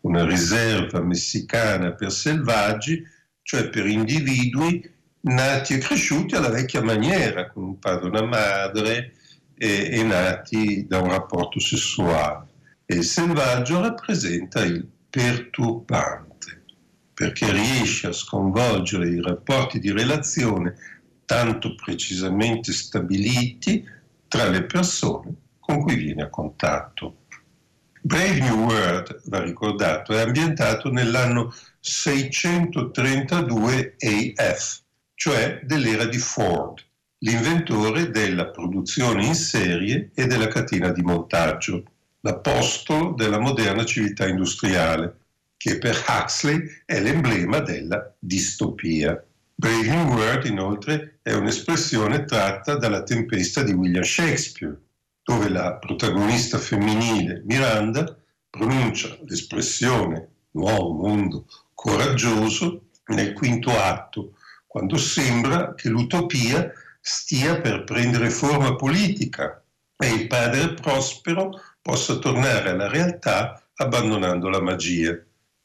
una 0.01 0.25
riserva 0.25 0.99
messicana 1.01 1.91
per 1.91 2.11
selvaggi, 2.11 3.03
cioè 3.43 3.69
per 3.69 3.85
individui 3.85 4.89
nati 5.21 5.73
e 5.75 5.77
cresciuti 5.77 6.35
alla 6.35 6.49
vecchia 6.49 6.81
maniera, 6.81 7.49
con 7.49 7.63
un 7.63 7.79
padre 7.79 8.05
e 8.05 8.09
una 8.09 8.25
madre, 8.25 9.13
e, 9.57 9.89
e 9.91 10.03
nati 10.03 10.85
da 10.87 10.99
un 10.99 11.09
rapporto 11.09 11.59
sessuale. 11.59 12.45
E 12.85 12.95
il 12.95 13.03
selvaggio 13.03 13.81
rappresenta 13.81 14.63
il 14.63 14.87
perturbante, 15.09 16.26
perché 17.17 17.51
riesce 17.51 18.05
a 18.05 18.11
sconvolgere 18.11 19.09
i 19.09 19.19
rapporti 19.19 19.79
di 19.79 19.91
relazione 19.91 20.75
tanto 21.25 21.73
precisamente 21.73 22.71
stabiliti 22.71 23.83
tra 24.27 24.47
le 24.47 24.65
persone 24.65 25.33
con 25.59 25.81
cui 25.81 25.95
viene 25.95 26.21
a 26.21 26.29
contatto. 26.29 27.21
Brave 28.03 28.39
New 28.39 28.65
World, 28.65 29.21
va 29.29 29.41
ricordato, 29.41 30.13
è 30.13 30.19
ambientato 30.19 30.91
nell'anno 30.91 31.51
632 31.79 33.95
AF, 34.35 34.81
cioè 35.15 35.61
dell'era 35.63 36.05
di 36.05 36.19
Ford, 36.19 36.85
l'inventore 37.23 38.11
della 38.11 38.49
produzione 38.49 39.25
in 39.25 39.33
serie 39.33 40.11
e 40.13 40.27
della 40.27 40.49
catena 40.49 40.91
di 40.91 41.01
montaggio, 41.01 41.83
l'apostolo 42.19 43.13
della 43.13 43.39
moderna 43.39 43.83
civiltà 43.85 44.27
industriale, 44.27 45.21
che 45.57 45.77
per 45.79 46.03
Huxley 46.07 46.63
è 46.85 46.99
l'emblema 47.01 47.59
della 47.59 48.15
distopia. 48.19 49.21
New 49.55 50.13
World, 50.13 50.45
inoltre, 50.45 51.19
è 51.23 51.33
un'espressione 51.33 52.25
tratta 52.25 52.77
dalla 52.77 53.03
tempesta 53.03 53.63
di 53.63 53.71
William 53.71 54.03
Shakespeare, 54.03 54.79
dove 55.23 55.49
la 55.49 55.75
protagonista 55.75 56.59
femminile 56.59 57.41
Miranda 57.45 58.15
pronuncia 58.49 59.17
l'espressione 59.23 60.29
nuovo 60.51 60.93
mondo 60.93 61.47
coraggioso 61.73 62.89
nel 63.07 63.33
quinto 63.33 63.71
atto, 63.71 64.33
quando 64.65 64.97
sembra 64.97 65.73
che 65.73 65.89
l'utopia 65.89 66.71
stia 66.99 67.59
per 67.61 67.83
prendere 67.83 68.29
forma 68.29 68.75
politica 68.75 69.63
e 69.97 70.13
il 70.13 70.27
padre 70.27 70.73
prospero 70.73 71.49
possa 71.81 72.17
tornare 72.17 72.69
alla 72.69 72.87
realtà 72.87 73.69
abbandonando 73.75 74.49
la 74.49 74.61
magia. 74.61 75.17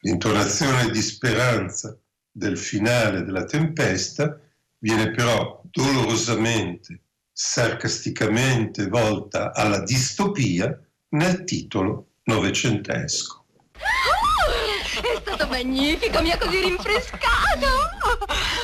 L'intonazione 0.05 0.91
di 0.91 1.01
speranza 1.01 1.97
del 2.29 2.59
finale 2.59 3.23
della 3.23 3.45
tempesta 3.45 4.37
viene 4.79 5.13
però 5.13 5.63
dolorosamente, 5.65 7.03
sarcasticamente 7.33 8.89
volta 8.89 9.53
alla 9.55 9.81
distopia 9.81 10.77
nel 11.11 11.45
titolo 11.45 12.15
novecentesco. 12.25 13.45
È 13.73 15.21
stato 15.21 15.47
magnifico, 15.47 16.21
mi 16.21 16.33
ha 16.33 16.39
così 16.39 16.59
rinfrescato. 16.59 17.69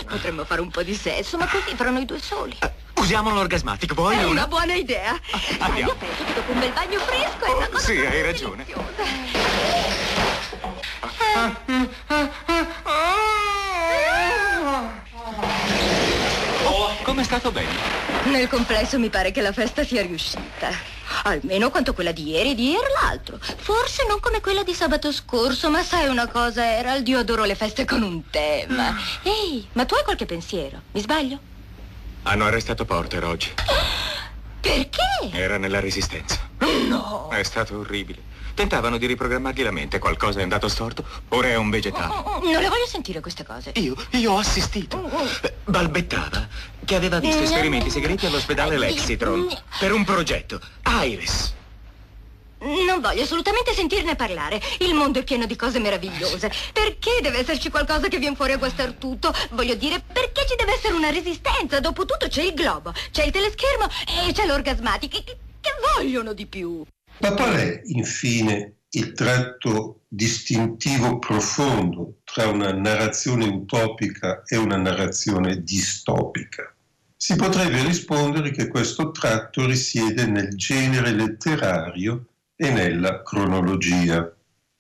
Potremmo 0.09 0.44
fare 0.44 0.61
un 0.61 0.70
po' 0.70 0.83
di 0.83 0.94
sesso, 0.94 1.37
ma 1.37 1.46
così 1.46 1.77
fra 1.77 1.90
noi 1.90 2.05
due 2.05 2.18
soli. 2.18 2.57
Uh, 2.61 3.01
usiamo 3.01 3.33
l'orgasmatico, 3.33 3.94
vuoi? 3.94 4.16
È 4.16 4.22
una... 4.24 4.31
una 4.31 4.46
buona 4.48 4.74
idea. 4.74 5.16
Andiamo. 5.61 5.92
Io 5.92 5.96
penso 5.96 6.24
che 6.24 6.35
dopo 6.35 6.51
un 6.51 6.59
bel 6.59 6.72
bagno 6.72 6.98
fresco 6.98 7.44
è 7.44 7.53
una 7.53 7.66
Oh, 7.66 7.70
cosa 7.70 7.87
sì, 7.87 7.98
hai 7.98 8.22
ragione. 8.22 8.66
Oh, 16.64 16.96
come 17.03 17.20
è 17.20 17.24
stato 17.24 17.53
bene? 17.53 17.68
Nel 18.24 18.48
complesso 18.48 18.98
mi 18.98 19.09
pare 19.09 19.31
che 19.31 19.40
la 19.40 19.53
festa 19.53 19.85
sia 19.85 20.03
riuscita. 20.03 20.96
Almeno 21.22 21.70
quanto 21.70 21.94
quella 21.94 22.12
di 22.12 22.29
ieri 22.29 22.51
e 22.51 22.55
di 22.55 22.70
ieri 22.70 22.87
l'altro. 23.01 23.38
Forse 23.40 24.05
non 24.09 24.18
come 24.20 24.40
quella 24.40 24.64
di 24.64 24.74
sabato 24.74 25.12
scorso, 25.12 25.70
ma 25.70 25.83
sai 25.83 26.09
una 26.09 26.27
cosa, 26.27 26.64
Erald? 26.64 27.07
Io 27.07 27.18
adoro 27.18 27.44
le 27.44 27.55
feste 27.55 27.85
con 27.85 28.03
un 28.03 28.29
tema. 28.31 28.96
Ehi, 29.22 29.66
ma 29.72 29.85
tu 29.85 29.94
hai 29.94 30.03
qualche 30.03 30.27
pensiero? 30.27 30.83
Mi 30.92 31.01
sbaglio? 31.01 31.38
Hanno 32.24 32.44
arrestato 32.46 32.85
Porter 32.85 33.24
oggi. 33.24 33.53
Perché? 34.61 35.31
Era 35.33 35.57
nella 35.57 35.81
resistenza. 35.81 36.46
No. 36.88 37.29
È 37.31 37.42
stato 37.42 37.79
orribile. 37.79 38.22
Tentavano 38.58 38.98
di 38.98 39.06
riprogrammargli 39.06 39.62
la 39.62 39.70
mente. 39.70 40.00
Qualcosa 40.00 40.40
è 40.40 40.42
andato 40.42 40.66
storto. 40.66 41.04
Ora 41.28 41.46
è 41.46 41.54
un 41.54 41.70
vegetale. 41.70 42.12
Oh, 42.12 42.40
Non 42.42 42.60
le 42.60 42.68
voglio 42.68 42.86
sentire 42.88 43.20
queste 43.20 43.44
cose. 43.44 43.70
Io, 43.76 43.94
io 44.10 44.32
ho 44.32 44.38
assistito. 44.38 45.08
Eh, 45.42 45.54
Balbettava 45.64 46.48
che 46.84 46.96
aveva 46.96 47.20
visto 47.20 47.40
esperimenti 47.40 47.88
segreti 47.88 48.26
all'ospedale 48.26 48.76
Lexitron 48.76 49.46
per 49.78 49.92
un 49.92 50.02
progetto. 50.02 50.60
Iris. 51.04 51.54
Non 52.58 53.00
voglio 53.00 53.22
assolutamente 53.22 53.72
sentirne 53.74 54.16
parlare. 54.16 54.60
Il 54.80 54.92
mondo 54.92 55.20
è 55.20 55.22
pieno 55.22 55.46
di 55.46 55.54
cose 55.54 55.78
meravigliose. 55.78 56.50
Perché 56.72 57.20
deve 57.22 57.38
esserci 57.38 57.70
qualcosa 57.70 58.08
che 58.08 58.18
viene 58.18 58.34
fuori 58.34 58.54
a 58.54 58.58
guastar 58.58 58.90
tutto? 58.94 59.32
Voglio 59.50 59.76
dire, 59.76 60.02
perché 60.04 60.44
ci 60.48 60.56
deve 60.56 60.74
essere 60.74 60.94
una 60.94 61.10
resistenza? 61.10 61.78
Dopotutto 61.78 62.26
c'è 62.26 62.42
il 62.42 62.54
globo, 62.54 62.92
c'è 63.12 63.22
il 63.22 63.30
teleschermo 63.30 63.86
e 64.26 64.32
c'è 64.32 64.46
l'orgasmatic. 64.46 65.12
Che, 65.12 65.38
che 65.60 65.70
vogliono 65.94 66.32
di 66.32 66.46
più? 66.46 66.84
Ma 67.20 67.35
qual 67.35 67.54
è, 67.57 67.81
infine, 67.87 68.74
il 68.90 69.12
tratto 69.12 70.02
distintivo 70.09 71.18
profondo 71.18 72.20
tra 72.24 72.46
una 72.46 72.72
narrazione 72.72 73.46
utopica 73.46 74.42
e 74.46 74.57
una 74.57 74.76
narrazione 74.76 75.62
distopica? 75.62 76.72
Si 77.16 77.35
potrebbe 77.35 77.83
rispondere 77.83 78.52
che 78.52 78.68
questo 78.68 79.11
tratto 79.11 79.66
risiede 79.66 80.26
nel 80.26 80.57
genere 80.57 81.11
letterario 81.11 82.26
e 82.54 82.70
nella 82.70 83.22
cronologia. 83.22 84.33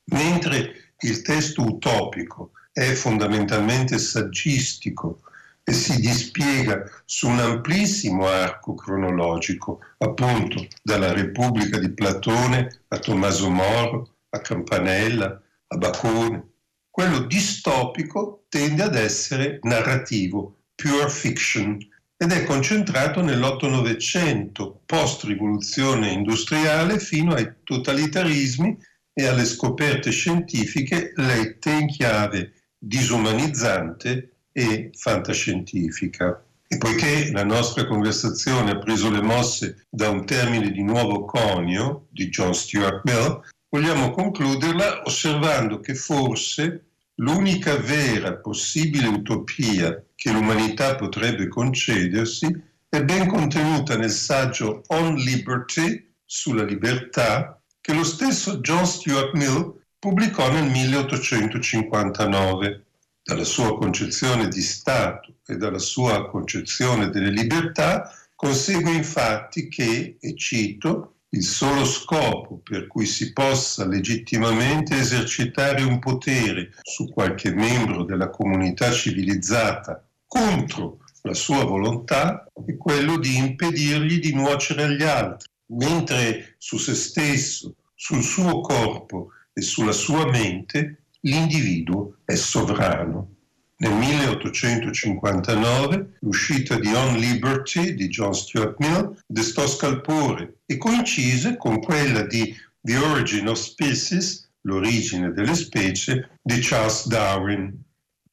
Mentre 0.04 0.92
il 1.00 1.22
testo 1.22 1.62
utopico 1.62 2.52
è 2.72 2.92
fondamentalmente 2.92 3.98
saggistico 3.98 5.22
e 5.68 5.74
si 5.74 6.00
dispiega 6.00 6.82
su 7.04 7.28
un 7.28 7.40
amplissimo 7.40 8.26
arco 8.26 8.72
cronologico, 8.72 9.80
appunto 9.98 10.66
dalla 10.82 11.12
Repubblica 11.12 11.78
di 11.78 11.92
Platone 11.92 12.84
a 12.88 12.98
Tommaso 12.98 13.50
Moro, 13.50 14.14
a 14.30 14.40
Campanella, 14.40 15.38
a 15.66 15.76
Bacone. 15.76 16.42
Quello 16.88 17.18
distopico 17.20 18.46
tende 18.48 18.82
ad 18.82 18.94
essere 18.94 19.58
narrativo, 19.60 20.60
pure 20.74 21.10
fiction, 21.10 21.76
ed 22.16 22.32
è 22.32 22.44
concentrato 22.44 23.20
nell'Otto-Novecento, 23.20 24.80
post-rivoluzione 24.86 26.12
industriale, 26.12 26.98
fino 26.98 27.34
ai 27.34 27.46
totalitarismi 27.62 28.74
e 29.12 29.26
alle 29.26 29.44
scoperte 29.44 30.12
scientifiche 30.12 31.12
lette 31.14 31.70
in 31.72 31.88
chiave 31.88 32.54
disumanizzante 32.78 34.37
e 34.58 34.90
fantascientifica. 34.92 36.44
E 36.66 36.78
poiché 36.78 37.30
la 37.30 37.44
nostra 37.44 37.86
conversazione 37.86 38.72
ha 38.72 38.78
preso 38.78 39.08
le 39.08 39.22
mosse 39.22 39.86
da 39.88 40.10
un 40.10 40.26
termine 40.26 40.72
di 40.72 40.82
nuovo 40.82 41.24
conio 41.24 42.08
di 42.10 42.28
John 42.28 42.52
Stuart 42.52 43.02
Mill, 43.04 43.40
vogliamo 43.68 44.10
concluderla 44.10 45.02
osservando 45.04 45.78
che 45.78 45.94
forse 45.94 46.86
l'unica 47.20 47.76
vera 47.76 48.34
possibile 48.34 49.06
utopia 49.06 50.02
che 50.16 50.32
l'umanità 50.32 50.96
potrebbe 50.96 51.46
concedersi 51.46 52.48
è 52.88 53.04
ben 53.04 53.28
contenuta 53.28 53.96
nel 53.96 54.10
saggio 54.10 54.82
On 54.88 55.14
Liberty, 55.14 56.04
sulla 56.24 56.64
libertà, 56.64 57.62
che 57.80 57.94
lo 57.94 58.02
stesso 58.02 58.58
John 58.58 58.84
Stuart 58.84 59.34
Mill 59.34 59.82
pubblicò 59.98 60.50
nel 60.50 60.68
1859. 60.68 62.86
Dalla 63.28 63.44
sua 63.44 63.76
concezione 63.76 64.48
di 64.48 64.62
Stato 64.62 65.34
e 65.46 65.58
dalla 65.58 65.78
sua 65.78 66.30
concezione 66.30 67.10
delle 67.10 67.28
libertà 67.28 68.10
consegue 68.34 68.90
infatti 68.90 69.68
che, 69.68 70.16
e 70.18 70.34
cito, 70.34 71.16
il 71.28 71.42
solo 71.42 71.84
scopo 71.84 72.62
per 72.64 72.86
cui 72.86 73.04
si 73.04 73.34
possa 73.34 73.86
legittimamente 73.86 74.96
esercitare 74.96 75.82
un 75.82 75.98
potere 75.98 76.70
su 76.80 77.10
qualche 77.10 77.52
membro 77.52 78.04
della 78.04 78.30
comunità 78.30 78.90
civilizzata 78.92 80.02
contro 80.26 81.00
la 81.20 81.34
sua 81.34 81.64
volontà 81.64 82.50
è 82.64 82.78
quello 82.78 83.18
di 83.18 83.36
impedirgli 83.36 84.20
di 84.20 84.32
nuocere 84.32 84.84
agli 84.84 85.02
altri, 85.02 85.50
mentre 85.66 86.54
su 86.56 86.78
se 86.78 86.94
stesso, 86.94 87.74
sul 87.94 88.22
suo 88.22 88.62
corpo 88.62 89.32
e 89.52 89.60
sulla 89.60 89.92
sua 89.92 90.24
mente 90.30 90.97
l'individuo 91.20 92.16
è 92.24 92.34
sovrano. 92.34 93.34
Nel 93.80 93.92
1859 93.92 96.16
l'uscita 96.20 96.76
di 96.78 96.92
On 96.92 97.16
Liberty 97.16 97.94
di 97.94 98.08
John 98.08 98.34
Stuart 98.34 98.74
Mill 98.78 99.16
destò 99.26 99.68
scalpore 99.68 100.62
e 100.66 100.76
coincise 100.76 101.56
con 101.56 101.80
quella 101.80 102.22
di 102.22 102.52
The 102.80 102.96
Origin 102.96 103.46
of 103.48 103.58
Species, 103.58 104.50
l'origine 104.62 105.32
delle 105.32 105.54
specie, 105.54 106.30
di 106.42 106.58
Charles 106.60 107.06
Darwin. 107.06 107.72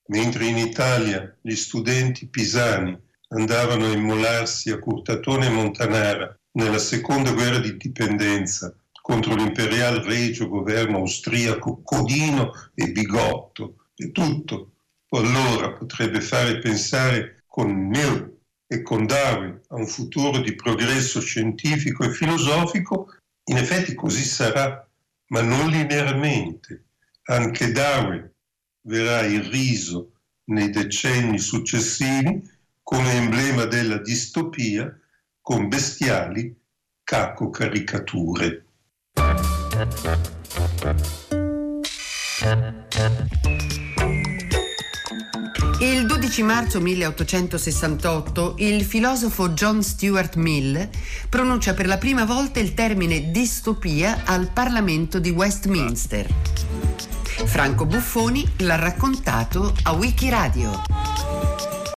Mentre 0.07 0.45
in 0.45 0.57
Italia 0.57 1.35
gli 1.41 1.55
studenti 1.55 2.27
pisani 2.27 2.97
andavano 3.29 3.85
a 3.85 3.93
immolarsi 3.93 4.71
a 4.71 4.79
Curtatone 4.79 5.45
e 5.47 5.49
Montanara 5.49 6.37
nella 6.53 6.79
seconda 6.79 7.31
guerra 7.31 7.59
di 7.59 7.77
dipendenza 7.77 8.75
contro 9.05 9.35
l'imperial 9.35 9.97
regio 9.99 10.47
governo 10.47 10.97
austriaco 10.97 11.83
Codino 11.83 12.51
e 12.73 12.91
Bigotto 12.91 13.89
e 13.95 14.11
tutto 14.11 14.71
allora 15.09 15.73
potrebbe 15.73 16.21
fare 16.21 16.57
pensare 16.57 17.43
con 17.45 17.69
Mill 17.69 18.35
e 18.65 18.81
con 18.81 19.05
Darwin 19.05 19.61
a 19.67 19.75
un 19.75 19.85
futuro 19.85 20.39
di 20.39 20.55
progresso 20.55 21.21
scientifico 21.21 22.03
e 22.03 22.09
filosofico, 22.09 23.13
in 23.51 23.57
effetti 23.57 23.93
così 23.93 24.23
sarà, 24.23 24.89
ma 25.27 25.41
non 25.43 25.69
linearmente. 25.69 26.85
Anche 27.25 27.71
Darwin 27.71 28.27
verrà 28.87 29.21
irriso 29.21 30.13
nei 30.45 30.71
decenni 30.71 31.37
successivi 31.37 32.41
come 32.81 33.11
emblema 33.11 33.65
della 33.65 33.99
distopia 33.99 34.99
con 35.41 35.67
bestiali 35.67 36.59
cacocaricature. 37.03 38.64
Il 45.79 46.05
12 46.05 46.43
marzo 46.43 46.79
1868 46.79 48.55
il 48.59 48.85
filosofo 48.85 49.49
John 49.49 49.83
Stuart 49.83 50.35
Mill 50.35 50.87
pronuncia 51.27 51.73
per 51.73 51.87
la 51.87 51.97
prima 51.97 52.23
volta 52.23 52.61
il 52.61 52.73
termine 52.73 53.31
distopia 53.31 54.21
al 54.23 54.49
Parlamento 54.53 55.19
di 55.19 55.31
Westminster. 55.31 56.25
Franco 57.43 57.85
Buffoni 57.85 58.49
l'ha 58.59 58.75
raccontato 58.75 59.73
a 59.83 59.91
Wikiradio. 59.91 61.74